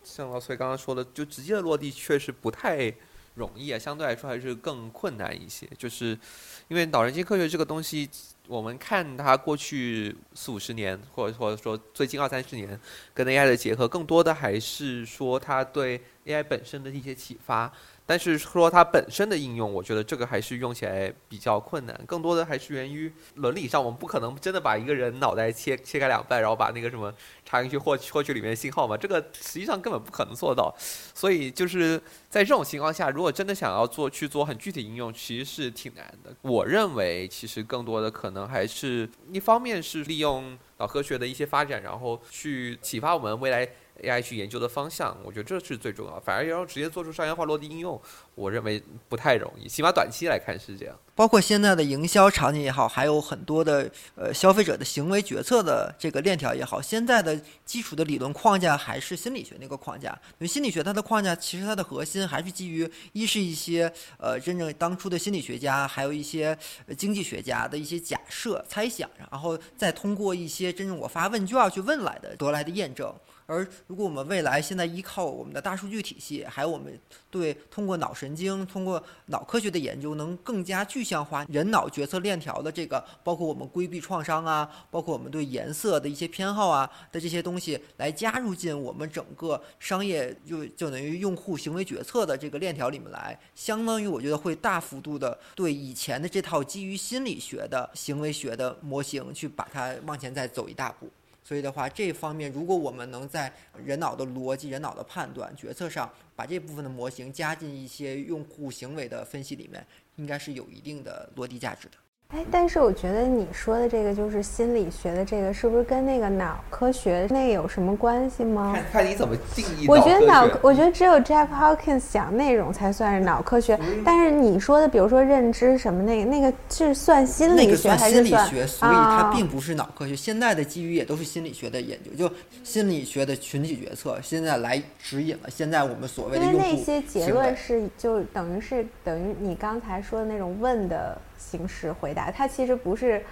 [0.02, 2.90] 像老崔刚刚说的，就直接的落地确实不太
[3.36, 5.68] 容易啊，相对来说还是更困难一些。
[5.78, 6.18] 就是
[6.66, 8.08] 因为脑神经科学这个东西，
[8.48, 12.78] 我们看它过去四五十年，或者或者说最近二三十年
[13.14, 17.72] 跟 AI 的结合，更多的还是说它对 AI 本身的一些启发。
[18.08, 27.12] 但是说它本身的应用，我觉得这个还是用起来比较困难，更多的还是源于伦理上，我们不可能真的把一个人脑袋切切开两半，然后把那个什么
[27.44, 30.72] 插进去获取获取里面的信号嘛，这个实际上根本不可能做到。
[30.78, 32.00] 所以就是
[32.30, 36.32] 在这种情况下，如果真的想要做去做很具体应用，其实是挺难的。
[36.42, 43.68] 我认为其实更多的可能还是一方面是利用脑科学的一些发展，然后去启发我们未来。
[44.02, 46.20] AI 去研究的方向，我觉得这是最重要。
[46.20, 48.00] 反而要直接做出商业化落地应用，
[48.34, 50.96] 我认为不太容易，起码短期来看是这样。
[51.14, 60.10] 包括现在的营销场景也好，还有很多的呃消费者的行为决策的这个链条也好，现在的基础的理论框架还是心理学那个框架。
[60.32, 66.56] 因为心理学它的框架其实它的核心还是基于一是一些呃真正当初的心理学家，还有一些
[66.98, 73.10] 经济学家的一些假设猜想，然后再通过一些真正我发问卷去问来的得来的验证。
[73.46, 76.98] 而如果我们未来现在依靠我们的大数据体系，还有我们
[77.30, 101.08] 对通过脑神经、通过脑科学的研究，能更加具象化人脑决策链条的这个，包括我们规避创伤啊，包括我们对颜色的一些偏好啊的这些东西，来加入进我们整个商业就就等于用户行为决策的这个链条里面来，相当于我觉得会大幅度的对以前的这套基于心理学的行为学的模型去把它往前再走一大步。
[101.46, 103.52] 所以的话，这方面如果我们能在
[103.84, 109.86] 人脑的逻辑、人脑的判断、决策上，把这部分的模型加进一些用户行为的分析里面，
[110.16, 111.96] 应该是有一定的落地价值的。
[112.30, 118.72] 哎，但是我觉得你说的这个就是心理学的这个，是不是跟那个脑科学那有什么关系吗？
[118.74, 119.86] 看看你怎么定义。
[119.86, 123.78] 我觉得脑，我觉得只有 Jeff Hawkins 想那种才算是脑科学。
[124.04, 128.44] 但是你说的，比如说认知什么那个，那个是算心理学还是算？
[128.48, 130.16] 心理学，所以它并不是脑科学。
[130.16, 141.16] 现在的基于也都是心理学的研究，就心理学的群体决策，现在来指引了现在我们所谓的因为那些结论是就等于是等于你刚才说的那种问的。
[141.38, 143.22] 形式回答，它其实不是，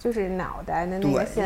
[0.00, 1.44] 就是脑袋的那个信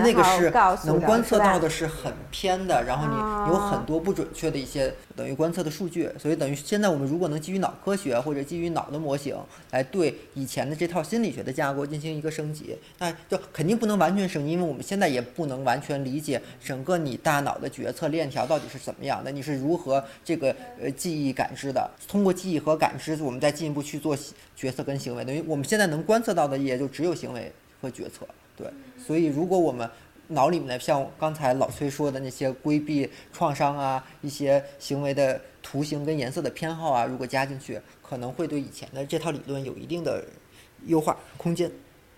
[0.52, 9.36] 号能观测到的是很偏的，然后你有很多不准确的一些等于观测的数据，所以等于现在我们如果能基于脑科学或者基于脑的模型
[9.72, 24.16] 来对以前的这套心理学的架构进行一个升级，那就肯定不能完全升级，因为我们现在也不能完全理解整个你大脑的决策链条到底是怎么样的，你是如何这个呃记忆感知的，通过记忆和感知，我们再进一步去做。
[24.56, 27.52] 决策跟行为等于我们现在能观测到的也就只有行为
[27.82, 28.24] 和决策，
[28.56, 28.66] 对。
[28.98, 29.88] 所以如果我们
[30.28, 40.24] 脑里面的像刚才老崔说的那些规避创伤啊，一些行为的图形跟颜色的偏好啊，如果加进去，可能会对以前的这套理论有一定的
[40.86, 41.70] 优化空间。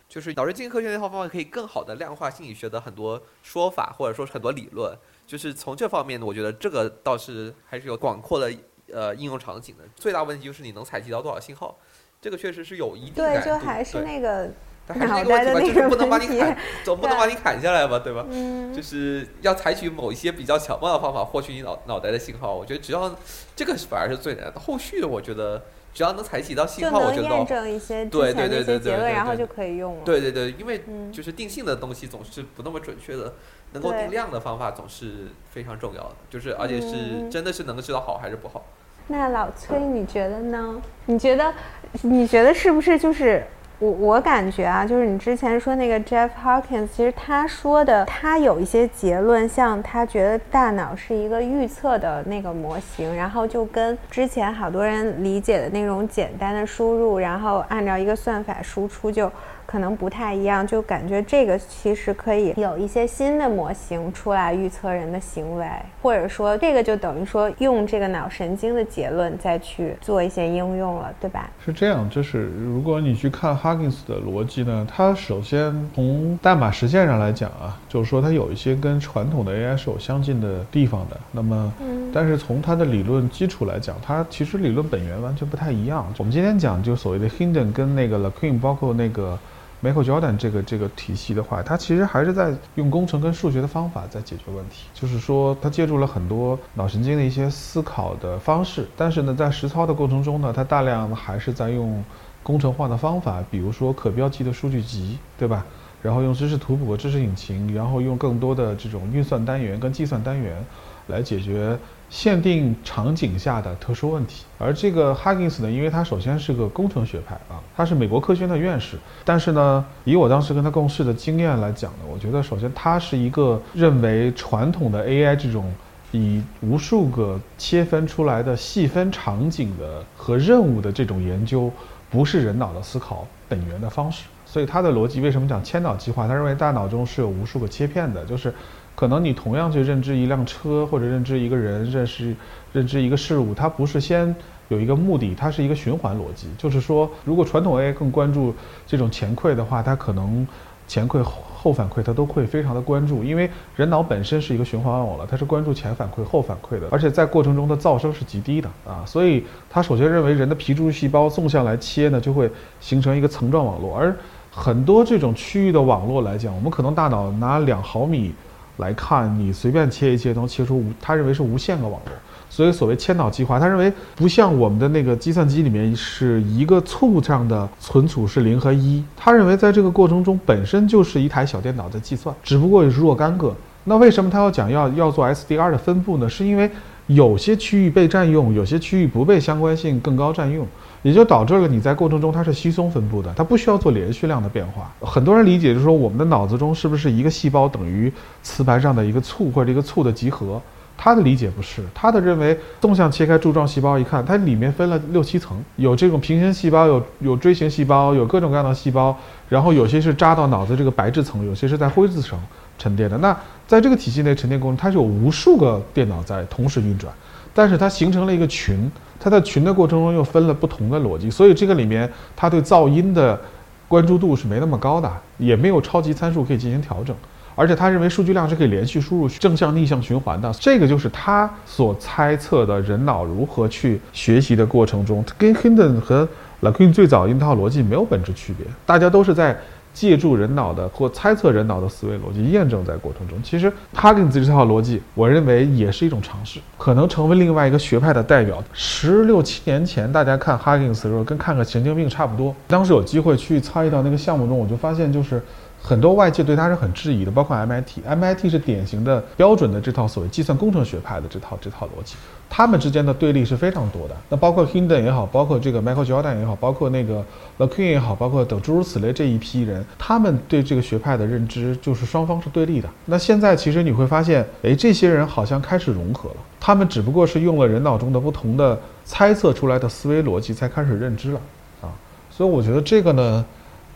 [0.08, 4.96] 就是脑神经科学那套方法可以更好的量化心理学的很多说法，或者说是很多理论。
[5.26, 8.52] 就是从这方面呢，我觉得这个倒是还是有广阔的。
[8.92, 9.82] 呃应用场景的。
[9.96, 11.76] 最大问题就是你能采集到多少信号，
[12.20, 13.48] 这个确实是有一定对，难度。
[13.48, 14.48] 就还是那个
[14.86, 18.24] 但还是脑那个问题吧，就是不能把你砍， 总不能把你砍下来吧，对吧？
[18.30, 22.54] 嗯就是要采取某一些比较巧妙的方法获取你脑脑袋的信号。
[22.54, 23.14] 我觉得只要
[23.54, 25.62] 这个是反而是最难的，后续我觉得
[25.94, 30.02] 只要能采集到信号，我觉得都证一些之对对对对对些结论，对对然后就可以用了。
[30.04, 33.34] 对对对，因为嗯就是定性的东西总是不那么准确的，
[33.72, 38.64] 能够对定量的方法总是非常重要的，就是而且是嗯真的是能够知道好还是不好。
[39.08, 40.82] 那老崔，你觉得呢？
[41.06, 41.54] 你觉得，
[42.02, 43.46] 你觉得是不是就是
[43.78, 43.90] 我？
[43.90, 59.30] 我感觉啊，就是你之前说那个 Jeff Hawkins，其实他说的，他有一些结论，像他觉得大脑是一个预测的那个模型，然后就跟之前好多人理解的那种简单的输入，然后按照一个算法输出就。
[59.66, 65.66] 可能不太一样，就感觉这个其实可以有一些新的模型出来预测人的行为，
[66.00, 71.50] 或者说这个就等于说用这个脑神经的结论再去做一些应用了，对吧？
[71.64, 81.16] 是这样，就是如果你去看 Huggins 的逻辑呢，它首先从代码实现上来讲啊，就是说它有一些跟传统的 AI 是有相近的地方的。
[81.32, 81.72] 那么，
[82.12, 86.06] 但是从它的理论基础来讲，它其实理论本源完全不太一样。
[86.18, 89.38] 我们今天讲就所谓的 Hindon 跟那个 LaQueen，包括那个
[89.82, 94.86] Michael Jordan 这个这个体系的话，它其实还是在用工程跟数学的方法在解决问题。
[94.94, 102.02] 就是说，它借助了很多脑神经的一些思考的方式，但是呢，在实操的过程中呢，它大量还是在用
[102.42, 105.64] 工程化的方法，比如说可标记的数据集，对吧？
[106.02, 110.64] 然后用知识图谱知识引擎，然后用更多的这种运算单元跟计算单元
[111.08, 111.76] 来解决
[112.08, 114.44] 限定场景下的特殊问题。
[114.58, 125.72] 而这个 Huggins 呢，因为他首先是个工程学派啊，他是美国科学院的院士，但是呢，以我当时跟他共事的经验来讲呢，我觉得首先他是一个认为传统的 AI 这种
[126.12, 131.70] 以无数个切分出来的细分场景的和任务的这种研究，
[132.08, 134.24] 不是人脑的思考本源的方式。
[134.46, 136.26] 所以他的逻辑为什么讲千脑计划？
[136.26, 138.54] 他认为大脑中是有无数个切片的，就是
[138.96, 142.34] 可能你同样去认知一辆车，或者认知一个人，认识
[142.72, 144.34] 认知一个事物，它不是先
[144.68, 146.48] 有一个目的，它是一个循环逻辑。
[146.58, 148.54] 就是说，如果传统 AI 更关注
[148.86, 150.44] 这种前馈的话，它可能
[150.88, 164.16] 前馈后反馈它都会非常的关注，因为人脑本身是一个循环网了，它是关注前反馈后反馈的，而且在过程中的噪声是极低的啊，所以它首先认为人的皮质细胞纵向来切呢，就会形成一个层状网络，而
[164.50, 168.32] 很多这种区域的网络来讲，我们可能大脑拿两毫米
[168.76, 172.12] 来看，你随便切一切能切出无，他认为是无限个网络。
[172.48, 183.54] 所以所谓千脑计划，他认为不像我们的那个计算机里面是一个簇上的存储是零和一，他认为在这个过程中本身就是一台小电脑在计算，只不过是若干个。
[183.84, 186.28] 那为什么他要讲要要做 SDR 的分布呢？
[186.28, 186.70] 是因为
[187.08, 190.66] 有些区域被占用，有些区域不被相关性更高占用。
[191.06, 194.92] 也就导致了你在过程中它是稀松分布的，它不需要做连续量的变化。
[195.00, 200.60] 很多人理解就是说，我们的脑子中是不是一个细胞等于磁盘上的一个簇或者一个簇的集合？
[200.98, 209.16] 他的理解不是，他的认为纵向切开柱状细胞一看，它里面分了六七层，有这种平行细胞，有有锥形细胞，有各种各样的细胞，
[209.48, 212.36] 然后有些是扎到脑子这个白质层，有些是在灰质层
[212.78, 213.16] 沉淀的。
[213.18, 213.36] 那
[213.68, 217.14] 在这个体系内沉淀过程，它是有无数个电脑在同时运转，
[217.56, 218.88] 但是它形成了一个群。
[219.18, 223.40] 它在群的过程中又分了不同的逻辑，所以这个里面它对噪音的
[223.88, 227.16] 关注度是没那么高的，也没有超级参数可以进行调整，
[227.56, 236.28] 而且他认为数据量是可以连续输入正向逆向循环的，这个就是他所猜测的人脑如何去学习的过程中，跟 Hinton 和
[236.60, 239.58] LaQueen 最早一套逻辑没有本质区别，大家都是在。
[239.96, 248.62] 借助人脑的或猜测人脑的思维逻辑验证在过程中，其实 Huggins 这套逻辑，我认为也是一种尝试，可能成为另外一个学派的代表。
[248.74, 252.54] 十六七年前，大家看 Huggins 的时候，跟看个神经病差不多。
[252.66, 255.42] 当时有机会去参与到那个项目中，我就发现就是。
[255.86, 262.16] 很多外界对他是很质疑的，包括 MIT，MIT 是典型的标准的这套所谓计算工程学派的这套这套逻辑，
[262.50, 264.16] 他们之间的对立是非常多的。
[264.28, 267.24] 那包括 Hinton 也好，包括这个 Michael Jordan 也好，包括那个
[267.58, 272.88] l a c u n 也好，包括等诸如此类这一批人，他们对这个学派的认知就是双方是对立的。
[273.04, 281.40] 那现在其实你会发现，诶，这些人好像开始融合了，他们只不过是用了人脑中的不同的猜测出来的思维逻辑才开始认知了
[281.80, 281.94] 啊。
[282.28, 283.44] 所以我觉得这个呢。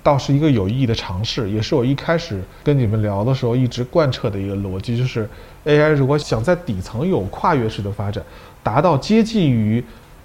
[0.03, 5.29] 倒是一个有意义的尝试，也是我一开始跟你们聊的时候一直贯彻的一个逻辑，就是
[5.65, 8.25] AI 如果想在底层有跨越式的发展，
[8.63, 9.85] 达到接近于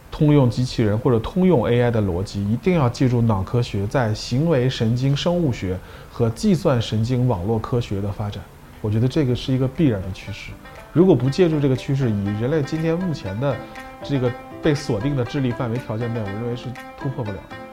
[0.09, 5.77] 通用机器人或者通用 AI 的逻辑，一定要借助脑科学在行为神经生物学
[6.09, 8.41] 和计算神经网络科学的发展。
[8.79, 10.51] 我觉得这个是一个必然的趋势。
[10.93, 13.53] 如果不借助这个趋势，以人类今天目前的
[14.01, 14.31] 这个
[14.63, 16.67] 被锁定的智力范围条件内，我认为是
[16.97, 17.64] 突破不了。